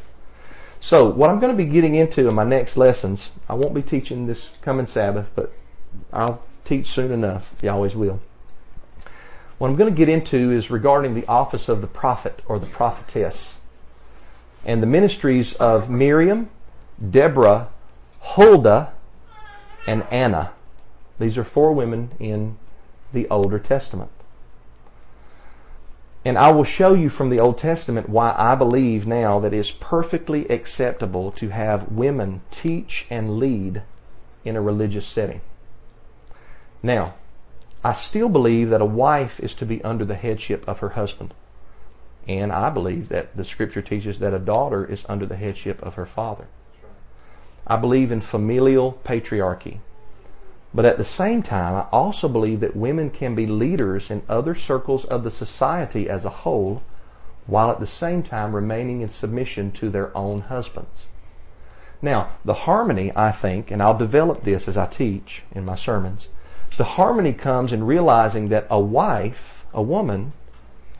So, 0.80 1.06
what 1.06 1.28
I'm 1.28 1.40
going 1.40 1.52
to 1.52 1.62
be 1.62 1.70
getting 1.70 1.94
into 1.94 2.26
in 2.26 2.34
my 2.34 2.44
next 2.44 2.76
lessons, 2.76 3.30
I 3.48 3.54
won't 3.54 3.74
be 3.74 3.82
teaching 3.82 4.26
this 4.26 4.50
coming 4.62 4.86
Sabbath, 4.86 5.30
but 5.34 5.52
I'll 6.10 6.42
teach 6.64 6.88
soon 6.88 7.12
enough. 7.12 7.50
You 7.62 7.70
always 7.70 7.94
will. 7.94 8.20
What 9.58 9.68
I'm 9.68 9.76
going 9.76 9.92
to 9.92 9.96
get 9.96 10.08
into 10.08 10.50
is 10.50 10.70
regarding 10.70 11.14
the 11.14 11.26
office 11.26 11.68
of 11.68 11.82
the 11.82 11.86
prophet 11.86 12.42
or 12.46 12.58
the 12.58 12.66
prophetess 12.66 13.56
and 14.64 14.82
the 14.82 14.86
ministries 14.86 15.52
of 15.54 15.90
Miriam, 15.90 16.48
Deborah, 17.10 17.68
Huldah, 18.20 18.92
and 19.86 20.04
Anna. 20.10 20.52
These 21.18 21.36
are 21.36 21.44
four 21.44 21.72
women 21.72 22.12
in 22.18 22.56
the 23.12 23.28
Older 23.28 23.58
Testament. 23.58 24.10
And 26.24 26.36
I 26.36 26.50
will 26.52 26.64
show 26.64 26.92
you 26.92 27.08
from 27.08 27.30
the 27.30 27.40
Old 27.40 27.56
Testament 27.56 28.08
why 28.08 28.34
I 28.36 28.54
believe 28.54 29.06
now 29.06 29.40
that 29.40 29.54
it 29.54 29.58
is 29.58 29.70
perfectly 29.70 30.46
acceptable 30.48 31.32
to 31.32 31.48
have 31.48 31.90
women 31.90 32.42
teach 32.50 33.06
and 33.08 33.38
lead 33.38 33.82
in 34.44 34.56
a 34.56 34.60
religious 34.60 35.06
setting. 35.06 35.40
Now, 36.82 37.14
I 37.82 37.94
still 37.94 38.28
believe 38.28 38.68
that 38.70 38.82
a 38.82 38.86
wife 38.86 39.40
is 39.40 39.54
to 39.54 39.66
be 39.66 39.82
under 39.82 40.04
the 40.04 40.14
headship 40.14 40.66
of 40.68 40.80
her 40.80 40.90
husband. 40.90 41.32
And 42.28 42.52
I 42.52 42.68
believe 42.68 43.08
that 43.08 43.34
the 43.34 43.44
scripture 43.44 43.80
teaches 43.80 44.18
that 44.18 44.34
a 44.34 44.38
daughter 44.38 44.84
is 44.84 45.04
under 45.08 45.24
the 45.24 45.36
headship 45.36 45.82
of 45.82 45.94
her 45.94 46.04
father. 46.04 46.48
I 47.66 47.76
believe 47.76 48.12
in 48.12 48.20
familial 48.20 49.00
patriarchy. 49.04 49.78
But 50.72 50.84
at 50.84 50.98
the 50.98 51.04
same 51.04 51.42
time, 51.42 51.74
I 51.74 51.86
also 51.90 52.28
believe 52.28 52.60
that 52.60 52.76
women 52.76 53.10
can 53.10 53.34
be 53.34 53.46
leaders 53.46 54.10
in 54.10 54.22
other 54.28 54.54
circles 54.54 55.04
of 55.04 55.24
the 55.24 55.30
society 55.30 56.08
as 56.08 56.24
a 56.24 56.30
whole, 56.30 56.82
while 57.46 57.70
at 57.70 57.80
the 57.80 57.86
same 57.86 58.22
time 58.22 58.54
remaining 58.54 59.00
in 59.00 59.08
submission 59.08 59.72
to 59.72 59.90
their 59.90 60.16
own 60.16 60.42
husbands. 60.42 61.06
Now, 62.00 62.30
the 62.44 62.54
harmony, 62.54 63.12
I 63.16 63.32
think, 63.32 63.70
and 63.70 63.82
I'll 63.82 63.98
develop 63.98 64.44
this 64.44 64.68
as 64.68 64.76
I 64.76 64.86
teach 64.86 65.42
in 65.52 65.64
my 65.64 65.76
sermons, 65.76 66.28
the 66.76 66.84
harmony 66.84 67.32
comes 67.32 67.72
in 67.72 67.84
realizing 67.84 68.48
that 68.48 68.66
a 68.70 68.80
wife, 68.80 69.64
a 69.74 69.82
woman 69.82 70.32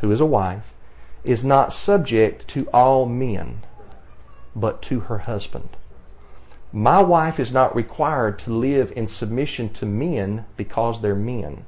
who 0.01 0.11
is 0.11 0.21
a 0.21 0.27
wife, 0.27 0.75
is 1.23 1.45
not 1.45 1.73
subject 1.73 2.49
to 2.49 2.69
all 2.73 3.07
men, 3.07 3.61
but 4.57 4.83
to 4.83 5.01
her 5.01 5.19
husband. 5.19 5.77
My 6.73 7.03
wife 7.03 7.41
is 7.41 7.51
not 7.51 7.75
required 7.75 8.39
to 8.41 8.53
live 8.53 8.93
in 8.95 9.09
submission 9.09 9.71
to 9.71 9.87
men 9.87 10.45
because 10.57 11.01
they're 11.01 11.17
men. 11.17 11.65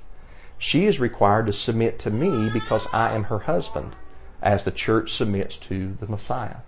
She 0.58 0.86
is 0.86 1.00
required 1.00 1.48
to 1.48 1.52
submit 1.52 1.98
to 2.00 2.10
me 2.10 2.48
because 2.48 2.86
I 2.92 3.12
am 3.12 3.24
her 3.24 3.40
husband, 3.40 3.96
as 4.40 4.62
the 4.62 4.70
church 4.70 5.12
submits 5.12 5.56
to 5.56 5.96
the 5.98 6.06
Messiah. 6.06 6.58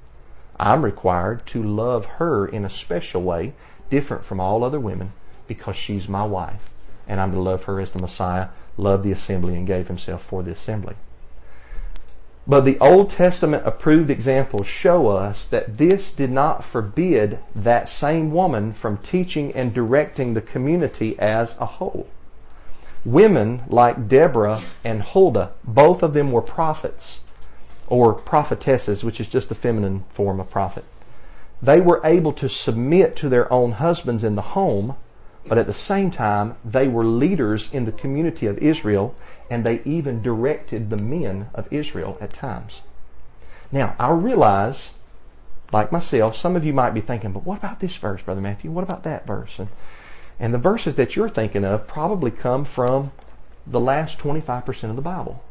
I'm 0.58 0.84
required 0.84 1.46
to 1.46 1.62
love 1.62 2.06
her 2.06 2.44
in 2.44 2.64
a 2.64 2.70
special 2.70 3.22
way, 3.22 3.54
different 3.88 4.24
from 4.24 4.40
all 4.40 4.64
other 4.64 4.80
women, 4.80 5.12
because 5.46 5.76
she's 5.76 6.08
my 6.08 6.24
wife. 6.24 6.70
And 7.06 7.20
I'm 7.20 7.30
to 7.32 7.40
love 7.40 7.64
her 7.64 7.80
as 7.80 7.92
the 7.92 8.02
Messiah 8.02 8.48
loved 8.76 9.04
the 9.04 9.12
assembly 9.12 9.54
and 9.54 9.64
gave 9.64 9.86
himself 9.86 10.24
for 10.24 10.42
the 10.42 10.50
assembly. 10.50 10.96
But 12.46 12.66
the 12.66 12.78
Old 12.78 13.08
Testament 13.08 13.66
approved 13.66 14.10
examples 14.10 14.66
show 14.66 15.08
us 15.08 15.46
that 15.46 15.78
this 15.78 16.12
did 16.12 16.30
not 16.30 16.62
forbid 16.62 17.38
that 17.54 17.88
same 17.88 18.32
woman 18.32 18.74
from 18.74 18.98
teaching 18.98 19.52
and 19.52 19.72
directing 19.72 20.34
the 20.34 20.42
community 20.42 21.18
as 21.18 21.54
a 21.58 21.64
whole. 21.64 22.06
Women 23.04 23.62
like 23.68 24.08
Deborah 24.08 24.60
and 24.82 25.02
Huldah, 25.02 25.52
both 25.64 26.02
of 26.02 26.12
them 26.12 26.32
were 26.32 26.42
prophets 26.42 27.20
or 27.86 28.12
prophetesses, 28.12 29.04
which 29.04 29.20
is 29.20 29.28
just 29.28 29.48
the 29.48 29.54
feminine 29.54 30.04
form 30.10 30.40
of 30.40 30.50
prophet. 30.50 30.84
They 31.62 31.80
were 31.80 32.00
able 32.04 32.32
to 32.34 32.48
submit 32.48 33.16
to 33.16 33.28
their 33.30 33.50
own 33.50 33.72
husbands 33.72 34.22
in 34.22 34.34
the 34.34 34.42
home, 34.42 34.96
but 35.46 35.58
at 35.58 35.66
the 35.66 35.74
same 35.74 36.10
time, 36.10 36.56
they 36.64 36.88
were 36.88 37.04
leaders 37.04 37.72
in 37.72 37.84
the 37.84 37.92
community 37.92 38.46
of 38.46 38.58
Israel 38.58 39.14
and 39.50 39.64
they 39.64 39.82
even 39.84 40.22
directed 40.22 40.88
the 40.90 40.96
men 40.96 41.48
of 41.54 41.70
Israel 41.70 42.16
at 42.20 42.32
times. 42.32 42.80
Now, 43.70 43.94
I 43.98 44.10
realize, 44.10 44.90
like 45.72 45.92
myself, 45.92 46.36
some 46.36 46.56
of 46.56 46.64
you 46.64 46.72
might 46.72 46.94
be 46.94 47.00
thinking, 47.00 47.32
but 47.32 47.44
what 47.44 47.58
about 47.58 47.80
this 47.80 47.96
verse, 47.96 48.22
Brother 48.22 48.40
Matthew? 48.40 48.70
What 48.70 48.84
about 48.84 49.02
that 49.04 49.26
verse? 49.26 49.58
And, 49.58 49.68
and 50.38 50.54
the 50.54 50.58
verses 50.58 50.96
that 50.96 51.14
you're 51.14 51.28
thinking 51.28 51.64
of 51.64 51.86
probably 51.86 52.30
come 52.30 52.64
from 52.64 53.12
the 53.66 53.80
last 53.80 54.18
25% 54.18 54.90
of 54.90 54.96
the 54.96 55.02
Bible. 55.02 55.42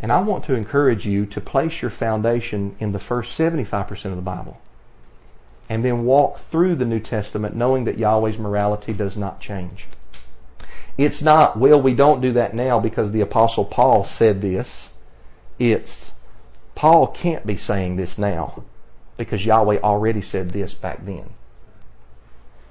And 0.00 0.12
I 0.12 0.20
want 0.20 0.44
to 0.44 0.54
encourage 0.54 1.06
you 1.06 1.26
to 1.26 1.40
place 1.40 1.82
your 1.82 1.90
foundation 1.90 2.76
in 2.78 2.92
the 2.92 3.00
first 3.00 3.36
75% 3.36 3.90
of 4.06 4.16
the 4.16 4.22
Bible. 4.22 4.60
And 5.68 5.84
then 5.84 6.04
walk 6.04 6.40
through 6.40 6.76
the 6.76 6.86
New 6.86 7.00
Testament 7.00 7.54
knowing 7.54 7.84
that 7.84 7.98
Yahweh's 7.98 8.38
morality 8.38 8.92
does 8.92 9.16
not 9.16 9.40
change. 9.40 9.86
It's 10.96 11.22
not, 11.22 11.58
well, 11.58 11.80
we 11.80 11.94
don't 11.94 12.20
do 12.20 12.32
that 12.32 12.54
now 12.54 12.80
because 12.80 13.12
the 13.12 13.20
apostle 13.20 13.64
Paul 13.64 14.04
said 14.04 14.40
this. 14.40 14.90
It's, 15.58 16.12
Paul 16.74 17.06
can't 17.08 17.46
be 17.46 17.56
saying 17.56 17.96
this 17.96 18.18
now 18.18 18.64
because 19.16 19.44
Yahweh 19.44 19.78
already 19.78 20.22
said 20.22 20.50
this 20.50 20.74
back 20.74 21.04
then. 21.04 21.30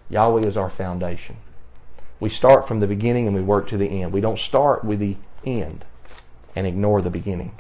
Yahweh 0.10 0.48
is 0.48 0.58
our 0.58 0.70
foundation. 0.70 1.38
We 2.20 2.30
start 2.30 2.68
from 2.68 2.80
the 2.80 2.88
beginning 2.88 3.28
and 3.28 3.36
we 3.36 3.42
work 3.42 3.68
to 3.70 3.78
the 3.78 4.02
end. 4.02 4.12
We 4.12 4.22
don't 4.22 4.40
start 4.40 4.84
with 4.84 5.00
the 5.00 5.18
end 5.46 5.86
and 6.56 6.66
ignore 6.66 7.02
the 7.02 7.10
beginning. 7.10 7.54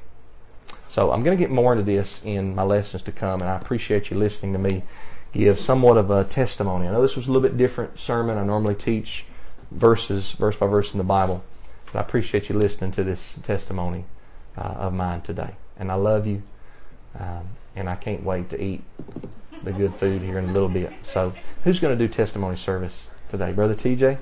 So 0.89 1.11
I'm 1.11 1.23
going 1.23 1.37
to 1.37 1.41
get 1.41 1.51
more 1.51 1.73
into 1.73 1.83
this 1.83 2.21
in 2.23 2.55
my 2.55 2.63
lessons 2.63 3.03
to 3.03 3.11
come, 3.11 3.41
and 3.41 3.49
I 3.49 3.55
appreciate 3.57 4.09
you 4.09 4.17
listening 4.17 4.53
to 4.53 4.59
me 4.59 4.83
give 5.37 5.59
somewhat 5.59 5.97
of 5.97 6.09
a 6.09 6.23
testimony. 6.23 6.87
I 6.87 6.91
know 6.91 7.01
this 7.01 7.15
was 7.15 7.27
a 7.27 7.31
little 7.31 7.47
bit 7.47 7.57
different 7.57 7.99
sermon. 7.99 8.37
I 8.37 8.43
normally 8.43 8.75
teach 8.75 9.25
verses, 9.71 10.31
verse 10.31 10.55
by 10.55 10.67
verse 10.67 10.91
in 10.91 10.97
the 10.97 11.03
Bible. 11.03 11.43
But 11.85 11.99
I 11.99 12.01
appreciate 12.01 12.49
you 12.49 12.57
listening 12.57 12.91
to 12.93 13.03
this 13.03 13.35
testimony 13.43 14.05
uh, 14.57 14.61
of 14.61 14.93
mine 14.93 15.21
today. 15.21 15.55
And 15.77 15.91
I 15.91 15.95
love 15.95 16.27
you. 16.27 16.43
Um, 17.17 17.49
and 17.75 17.89
I 17.89 17.95
can't 17.95 18.23
wait 18.23 18.49
to 18.49 18.61
eat 18.61 18.81
the 19.63 19.71
good 19.71 19.95
food 19.95 20.21
here 20.21 20.39
in 20.39 20.49
a 20.49 20.53
little 20.53 20.69
bit. 20.69 20.91
So, 21.03 21.33
who's 21.63 21.79
going 21.79 21.97
to 21.97 22.07
do 22.07 22.11
testimony 22.11 22.57
service 22.57 23.07
today? 23.29 23.51
Brother 23.51 23.75
TJ? 23.75 24.17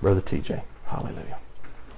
Brother 0.00 0.20
TJ. 0.20 0.62
Hallelujah. 0.86 1.38